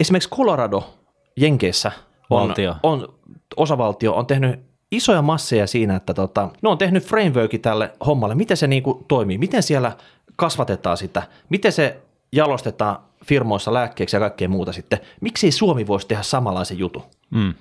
esimerkiksi 0.00 0.30
Colorado 0.30 0.94
Jenkeissä 1.36 1.92
on, 2.30 2.48
Valtio. 2.48 2.76
on, 2.82 3.14
osavaltio 3.56 4.14
on 4.14 4.26
tehnyt 4.26 4.60
isoja 4.92 5.22
masseja 5.22 5.66
siinä, 5.66 5.96
että 5.96 6.14
tota, 6.14 6.48
ne 6.62 6.68
on 6.68 6.78
tehnyt 6.78 7.04
frameworki 7.04 7.58
tälle 7.58 7.92
hommalle, 8.06 8.34
miten 8.34 8.56
se 8.56 8.66
niinku 8.66 9.04
toimii, 9.08 9.38
miten 9.38 9.62
siellä 9.62 9.96
kasvatetaan 10.36 10.96
sitä, 10.96 11.22
miten 11.48 11.72
se 11.72 12.00
jalostetaan 12.32 12.98
firmoissa 13.24 13.74
lääkkeeksi 13.74 14.16
ja 14.16 14.20
kaikkea 14.20 14.48
muuta 14.48 14.72
sitten. 14.72 15.00
Miksi 15.20 15.50
Suomi 15.50 15.86
voisi 15.86 16.06
tehdä 16.06 16.22
samanlaisen 16.22 16.78
jutun? 16.78 17.02
Mm. 17.30 17.54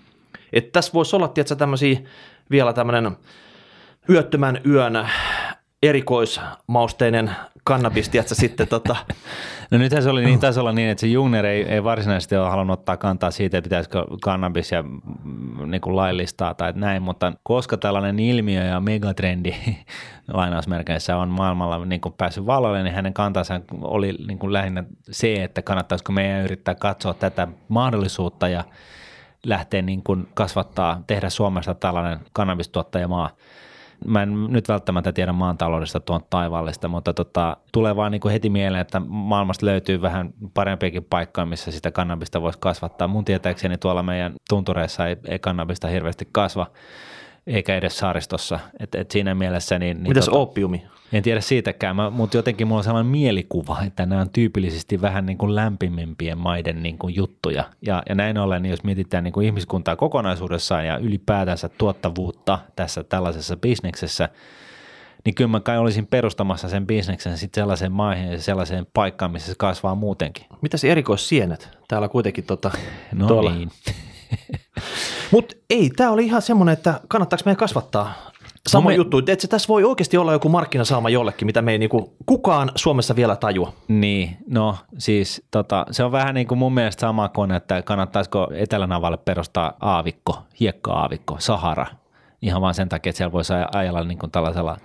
Että 0.54 0.72
tässä 0.72 0.94
voisi 0.94 1.16
olla 1.16 1.28
tietysti 1.28 1.56
tämmöisiä 1.56 2.00
vielä 2.52 2.74
tämmöinen 2.74 3.18
yöttömän 4.10 4.62
yön 4.66 5.08
erikoismausteinen 5.84 7.32
kannabis, 7.64 8.10
tiedätkö, 8.10 8.36
sitten 8.36 8.68
tota. 8.68 8.96
No 9.72 9.78
nythän 9.78 10.04
se 10.04 10.10
oli 10.10 10.26
niin, 10.26 10.40
taisi 10.40 10.60
olla 10.60 10.72
niin, 10.72 10.90
että 10.90 11.02
se 11.02 11.08
Jungner 11.08 11.46
ei, 11.46 11.64
ei 11.64 11.84
varsinaisesti 11.84 12.36
ole 12.36 12.50
halunnut 12.50 12.80
ottaa 12.80 12.98
kantaa 12.98 13.32
siitä, 13.32 13.58
että 13.58 13.66
pitäisikö 13.66 14.06
kannabis 14.24 14.72
ja 14.72 14.84
mm, 14.84 15.72
niin 15.72 15.82
kuin 15.82 15.96
laillistaa 15.96 16.54
tai 16.54 16.74
näin, 16.76 17.02
mutta 17.02 17.34
koska 17.44 17.78
tällainen 17.78 18.20
ilmiö 18.20 18.64
ja 18.64 18.80
megatrendi 18.80 19.56
lainausmerkeissä 20.34 21.18
on 21.18 21.30
maailmalla 21.30 21.86
niin 21.86 22.02
kuin 22.02 22.14
päässyt 22.18 22.46
valolle, 22.46 22.84
niin 22.84 22.96
hänen 22.96 23.14
kantansa 23.14 23.62
oli 23.82 24.16
niin 24.28 24.40
kuin 24.40 24.54
lähinnä 24.54 24.84
se, 25.12 25.44
että 25.44 25.62
kannattaisiko 25.62 26.12
meidän 26.12 26.44
yrittää 26.44 26.76
katsoa 26.76 27.14
tätä 27.14 27.48
mahdollisuutta 27.68 28.48
ja 28.48 28.64
lähteä 29.46 29.82
niin 29.82 30.04
kuin 30.04 30.28
kasvattaa, 30.34 31.04
tehdä 31.08 31.30
Suomesta 31.30 31.76
tällainen 31.76 32.20
kannabistuottajamaa. 32.34 33.30
Mä 34.06 34.24
en 34.24 34.48
nyt 34.50 34.68
välttämättä 34.68 35.12
tiedä 35.12 35.34
maantaloudesta 35.34 36.00
tuon 36.00 36.22
taivaallista, 36.30 36.88
mutta 36.88 37.14
tota, 37.14 37.58
tulee 37.72 37.96
vaan 37.96 38.12
niin 38.12 38.22
kuin 38.22 38.32
heti 38.32 38.50
mieleen, 38.50 38.82
että 38.82 39.02
maailmasta 39.08 39.66
löytyy 39.66 40.02
vähän 40.02 40.34
parempiakin 40.54 41.04
paikkoja, 41.04 41.46
missä 41.46 41.72
sitä 41.72 41.92
kannabista 41.92 42.42
voisi 42.42 42.60
kasvattaa. 42.60 43.08
Mun 43.08 43.26
tietääkseni 43.26 43.78
tuolla 43.78 44.04
meidän 44.04 44.34
tuntureissa 44.50 45.08
ei, 45.08 45.18
ei 45.26 45.40
kannabista 45.40 45.88
hirveästi 45.88 46.30
kasva, 46.32 46.68
eikä 47.50 47.76
edes 47.76 47.98
saaristossa. 47.98 48.60
Et, 48.80 48.96
et 48.96 49.12
siinä 49.12 49.36
mielessä 49.36 49.80
niin, 49.80 49.98
niin 49.98 50.08
Mitäs 50.10 50.26
tota, 50.26 50.38
opiumi? 50.38 50.84
en 51.14 51.24
tiedä 51.24 51.42
siitäkään, 51.42 51.96
mä- 51.96 52.10
mutta 52.10 52.38
jotenkin 52.38 52.68
mulla 52.68 52.80
on 52.80 52.84
sellainen 52.84 53.12
mielikuva, 53.12 53.78
että 53.88 54.06
nämä 54.06 54.22
on 54.22 54.30
tyypillisesti 54.30 55.02
vähän 55.02 55.26
niin 55.26 55.38
kuin 55.38 55.56
lämpimimpien 55.56 56.38
maiden 56.38 56.84
niin 56.84 56.98
kuin 56.98 57.16
juttuja. 57.16 57.64
Ja, 57.82 58.04
ja 58.10 58.16
näin 58.16 58.38
ollen, 58.38 58.62
niin 58.62 58.70
jos 58.72 58.84
mietitään 58.84 59.24
niin 59.24 59.32
kuin 59.34 59.46
ihmiskuntaa 59.46 59.96
kokonaisuudessaan 59.96 60.86
ja 60.88 60.98
ylipäätänsä 60.98 61.70
tuottavuutta 61.70 62.60
tässä 62.76 63.04
tällaisessa 63.04 63.58
bisneksessä, 63.58 64.30
niin 65.26 65.36
kyllä 65.36 65.48
mä 65.48 65.60
kai 65.60 65.78
olisin 65.78 66.08
perustamassa 66.08 66.70
sen 66.70 66.88
bisneksen 66.88 67.38
sitten 67.38 67.62
sellaiseen 67.62 67.92
maihin 67.92 68.32
ja 68.32 68.42
sellaiseen 68.42 68.88
paikkaan, 68.94 69.32
missä 69.32 69.52
se 69.52 69.56
kasvaa 69.58 69.96
muutenkin. 69.96 70.46
Mitäs 70.62 70.84
erikoissienet? 70.84 71.70
Täällä 71.88 72.10
kuitenkin 72.10 72.44
tota, 72.44 72.72
No 73.14 73.28
tuolla. 73.28 73.52
niin. 73.52 73.70
Mutta 75.32 75.56
ei, 75.70 75.90
tämä 75.90 76.12
oli 76.12 76.26
ihan 76.26 76.42
semmoinen, 76.42 76.74
että 76.74 77.00
kannattaako 77.08 77.42
meidän 77.46 77.58
kasvattaa 77.58 78.14
sama 78.68 78.84
No 78.84 78.88
me- 78.90 78.96
juttu, 78.96 79.18
että 79.18 79.36
se 79.40 79.48
tässä 79.48 79.68
voi 79.68 79.84
oikeasti 79.84 80.18
olla 80.18 80.32
joku 80.34 80.50
markkinasaama 80.50 81.10
jollekin, 81.10 81.46
mitä 81.46 81.62
me 81.62 81.72
ei 81.72 81.78
niinku 81.78 82.14
kukaan 82.26 82.72
Suomessa 82.76 83.16
vielä 83.16 83.36
tajua. 83.36 83.74
Niin, 83.88 84.38
no 84.48 84.76
siis 84.98 85.42
tota, 85.52 85.86
se 85.92 86.04
on 86.04 86.12
vähän 86.12 86.36
niin 86.36 86.48
kuin 86.48 86.58
mun 86.58 86.74
mielestä 86.74 87.02
sama 87.02 87.30
kuin, 87.30 87.52
että 87.52 87.82
kannattaisiko 87.82 88.48
Etelänavalle 88.54 89.18
perustaa 89.18 89.74
aavikko, 89.80 90.38
hiekka-aavikko, 90.60 91.36
Sahara, 91.40 91.86
ihan 92.42 92.62
vaan 92.62 92.74
sen 92.74 92.90
takia, 92.90 93.10
että 93.10 93.18
siellä 93.18 93.32
voisi 93.32 93.54
aj- 93.54 93.70
ajella 93.78 94.04
niin 94.04 94.18
kuin 94.18 94.32
tällaisella 94.32 94.78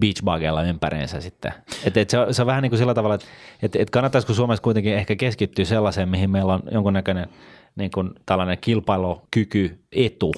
beachbugella 0.00 0.62
ympäriinsä 0.62 1.20
sitten. 1.20 1.52
Et, 1.84 1.96
et 1.96 2.10
se, 2.10 2.18
on, 2.18 2.34
se 2.34 2.42
on 2.42 2.46
vähän 2.46 2.62
niin 2.62 2.70
kuin 2.70 2.78
sillä 2.78 2.94
tavalla, 2.94 3.14
että 3.14 3.26
et, 3.62 3.76
et 3.76 3.90
kannattaisiko 3.90 4.34
Suomessa 4.34 4.62
kuitenkin 4.62 4.94
ehkä 4.94 5.16
keskittyä 5.16 5.64
sellaiseen, 5.64 6.08
mihin 6.08 6.30
meillä 6.30 6.52
on 6.54 6.62
jonkunnäköinen 6.70 7.28
niin 7.76 7.90
kuin 7.90 8.10
tällainen 8.26 8.58
kilpailukyky, 8.60 9.78
etu, 9.92 10.32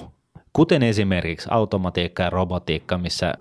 kuten 0.53 0.83
esimerkiksi 0.83 1.47
automatiikka 1.51 2.23
ja 2.23 2.29
robotiikka, 2.29 2.97
missä 2.97 3.33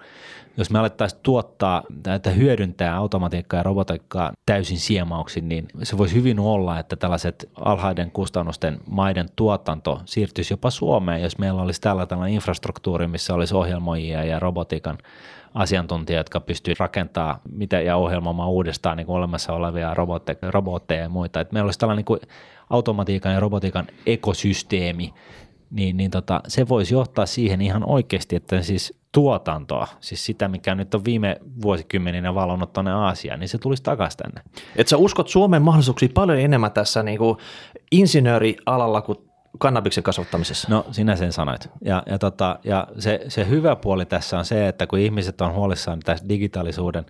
jos 0.57 0.71
me 0.71 0.79
alettaisiin 0.79 1.21
tuottaa 1.23 1.83
tai 2.03 2.37
hyödyntää 2.37 2.97
automatiikkaa 2.97 3.61
ja 3.61 3.63
robotiikkaa 3.63 4.33
täysin 4.47 4.79
siemauksin, 4.79 5.49
niin 5.49 5.69
se 5.83 5.99
voisi 5.99 6.15
hyvin 6.15 6.41
olla, 6.41 6.79
että 6.79 6.97
tällaiset 6.97 7.51
alhaiden 7.61 8.11
kustannusten 8.11 8.81
maiden 8.91 9.29
tuotanto 9.37 10.01
siirtyisi 10.05 10.53
jopa 10.53 10.71
Suomeen, 10.71 11.23
jos 11.23 11.39
meillä 11.39 11.63
olisi 11.63 11.81
tällä 11.81 12.07
tällainen 12.07 12.35
infrastruktuuri, 12.35 13.07
missä 13.07 13.35
olisi 13.35 13.55
ohjelmoijia 13.55 14.25
ja 14.25 14.39
robotiikan 14.39 14.99
asiantuntijat, 15.55 16.21
jotka 16.21 16.41
pystyvät 16.41 16.81
rakentamaan 16.81 17.41
mitä 17.53 17.81
ja 17.81 17.97
ohjelmoimaan 17.97 18.51
uudestaan 18.51 18.97
niin 18.97 19.07
kuin 19.07 19.17
olemassa 19.17 19.53
olevia 19.53 19.95
robotteja, 20.51 21.03
ja 21.03 21.09
muita. 21.09 21.41
Et 21.41 21.53
meillä 21.53 21.67
olisi 21.67 21.79
tällainen 21.79 22.05
niin 22.09 22.29
automatiikan 22.71 23.33
ja 23.33 23.41
robotiikan 23.41 23.87
ekosysteemi, 24.07 25.15
niin, 25.71 25.97
niin 25.97 26.11
tota, 26.11 26.41
se 26.49 26.69
voisi 26.69 26.95
johtaa 26.95 27.27
siihen 27.27 27.61
ihan 27.61 27.85
oikeasti, 27.85 28.37
että 28.37 28.63
siis 28.63 28.99
tuotantoa, 29.13 29.89
siis 30.01 30.27
sitä, 30.27 30.49
mikä 30.49 30.75
nyt 30.75 30.95
on 30.95 31.05
viime 31.05 31.37
vuosikymmeninä 31.63 32.35
valonnut 32.35 32.73
tuonne 32.73 32.93
Aasiaan, 32.93 33.41
niin 33.41 33.49
se 33.49 33.59
tulisi 33.59 33.83
takaisin 33.83 34.19
tänne. 34.19 34.41
Et 34.77 34.89
sä 34.89 34.97
uskot 34.97 35.29
Suomen 35.29 35.63
mahdollisuuksia 35.63 36.09
paljon 36.15 36.39
enemmän 36.39 36.73
tässä 36.73 37.03
niinku 37.03 37.37
insinöörialalla 37.93 39.03
kuin 39.03 39.19
kannabiksen 39.59 40.05
kasvattamisessa? 40.05 40.69
No 40.71 40.87
sinä 40.91 41.17
sen 41.17 41.33
sanoit. 41.33 41.69
Ja, 41.85 42.03
ja, 42.07 42.19
tota, 42.19 42.59
ja 42.65 42.87
se, 42.99 43.21
se 43.29 43.49
hyvä 43.49 43.77
puoli 43.77 44.07
tässä 44.07 44.39
on 44.39 44.45
se, 44.45 44.69
että 44.69 44.87
kun 44.87 44.99
ihmiset 44.99 45.41
on 45.41 45.53
huolissaan 45.53 46.01
tässä 46.01 46.29
digitaalisuuden 46.29 47.07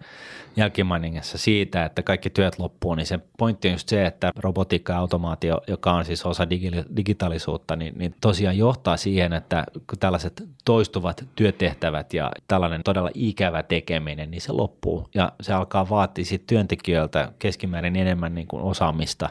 jälkimainingassa 0.57 1.39
siitä, 1.39 1.85
että 1.85 2.03
kaikki 2.03 2.31
työt 2.31 2.59
loppuu, 2.59 2.95
niin 2.95 3.07
se 3.07 3.19
pointti 3.39 3.69
on 3.69 3.75
just 3.75 3.89
se, 3.89 4.07
että 4.07 4.33
robotiikka 4.37 4.93
ja 4.93 4.99
automaatio, 4.99 5.61
joka 5.67 5.93
on 5.93 6.05
siis 6.05 6.27
osa 6.27 6.45
digi- 6.45 6.97
digitaalisuutta, 6.97 7.77
niin, 7.77 7.99
niin 7.99 8.15
tosiaan 8.21 8.59
johtaa 8.59 8.97
siihen, 8.97 9.33
että 9.33 9.65
kun 9.75 9.99
tällaiset 9.99 10.43
toistuvat 10.65 11.25
työtehtävät 11.35 12.15
ja 12.15 12.31
tällainen 12.49 12.83
todella 12.83 13.11
ikävä 13.15 13.63
tekeminen, 13.63 14.31
niin 14.31 14.41
se 14.41 14.53
loppuu 14.53 15.09
ja 15.15 15.33
se 15.41 15.53
alkaa 15.53 15.89
vaatia 15.89 16.25
työntekijöiltä 16.47 17.33
keskimäärin 17.39 17.97
enemmän 17.97 18.35
niin 18.35 18.47
kuin 18.47 18.63
osaamista 18.63 19.29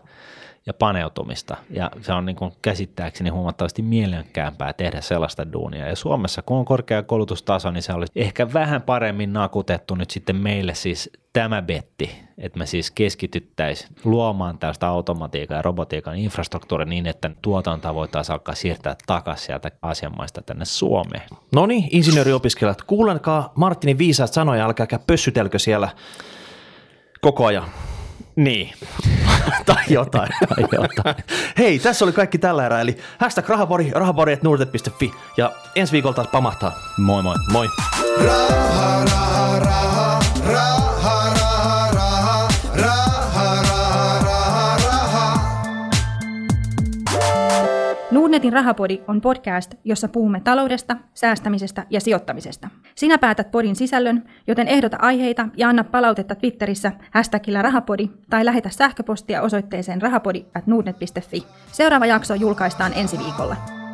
ja 0.65 0.73
paneutumista. 0.73 1.57
Ja 1.69 1.91
se 2.01 2.13
on 2.13 2.25
niin 2.25 2.35
kuin 2.35 2.51
käsittääkseni 2.61 3.29
huomattavasti 3.29 3.81
mielekkäämpää 3.81 4.73
tehdä 4.73 5.01
sellaista 5.01 5.53
duunia. 5.53 5.87
Ja 5.87 5.95
Suomessa, 5.95 6.41
kun 6.41 6.57
on 6.57 6.65
korkea 6.65 7.03
koulutustaso, 7.03 7.71
niin 7.71 7.83
se 7.83 7.93
olisi 7.93 8.11
ehkä 8.15 8.53
vähän 8.53 8.81
paremmin 8.81 9.33
nakutettu 9.33 9.95
nyt 9.95 10.09
sitten 10.09 10.35
meille 10.35 10.75
siis 10.75 11.09
tämä 11.33 11.61
betti, 11.61 12.11
että 12.37 12.59
me 12.59 12.65
siis 12.65 12.91
keskityttäisiin 12.91 13.95
luomaan 14.03 14.57
tällaista 14.57 14.87
automatiikan 14.87 15.55
ja 15.55 15.61
robotiikan 15.61 16.17
infrastruktuuria 16.17 16.85
niin, 16.85 17.07
että 17.07 17.31
tuotantoa 17.41 17.95
voitaisiin 17.95 18.33
alkaa 18.33 18.55
siirtää 18.55 18.95
takaisin 19.07 19.45
sieltä 19.45 19.71
asianmaista 19.81 20.41
tänne 20.41 20.65
Suomeen. 20.65 21.23
No 21.55 21.65
niin, 21.65 21.87
insinööriopiskelijat, 21.91 22.81
kuulenkaa 22.81 23.53
Martinin 23.55 23.97
viisaat 23.97 24.33
sanoja, 24.33 24.65
älkääkä 24.65 24.99
pössytelkö 25.07 25.59
siellä 25.59 25.89
koko 27.21 27.45
ajan. 27.45 27.65
Niin. 28.35 28.73
tai 29.65 29.83
jotain. 29.89 30.29
tai 30.49 30.65
jotain. 30.71 31.15
Hei, 31.57 31.79
tässä 31.79 32.05
oli 32.05 32.11
kaikki 32.11 32.37
tällä 32.37 32.65
erää, 32.65 32.81
eli 32.81 32.97
hashtag 33.17 33.49
rahapori, 33.49 33.91
rahapori.nuudet.fi 33.93 35.11
ja 35.37 35.51
ensi 35.75 35.93
viikolla 35.93 36.15
taas 36.15 36.27
pamahtaa. 36.27 36.71
Moi 36.97 37.23
moi. 37.23 37.35
Moi. 37.51 37.69
Raha, 38.25 39.05
raha, 39.05 39.59
raha, 39.59 40.19
raha, 40.47 41.04
Nuudnetin 48.35 48.53
rahapodi 48.53 49.01
on 49.07 49.21
podcast, 49.21 49.75
jossa 49.83 50.07
puhumme 50.07 50.39
taloudesta, 50.39 50.97
säästämisestä 51.13 51.85
ja 51.89 52.01
sijoittamisesta. 52.01 52.69
Sinä 52.95 53.17
päätät 53.17 53.51
podin 53.51 53.75
sisällön, 53.75 54.23
joten 54.47 54.67
ehdota 54.67 54.97
aiheita 55.01 55.47
ja 55.57 55.69
anna 55.69 55.83
palautetta 55.83 56.35
Twitterissä 56.35 56.91
hashtagillä 57.11 57.61
rahapodi 57.61 58.09
tai 58.29 58.45
lähetä 58.45 58.69
sähköpostia 58.69 59.41
osoitteeseen 59.41 60.01
rahapodi 60.01 60.45
at 60.53 60.63
Seuraava 61.71 62.05
jakso 62.05 62.33
julkaistaan 62.33 62.93
ensi 62.95 63.19
viikolla. 63.19 63.84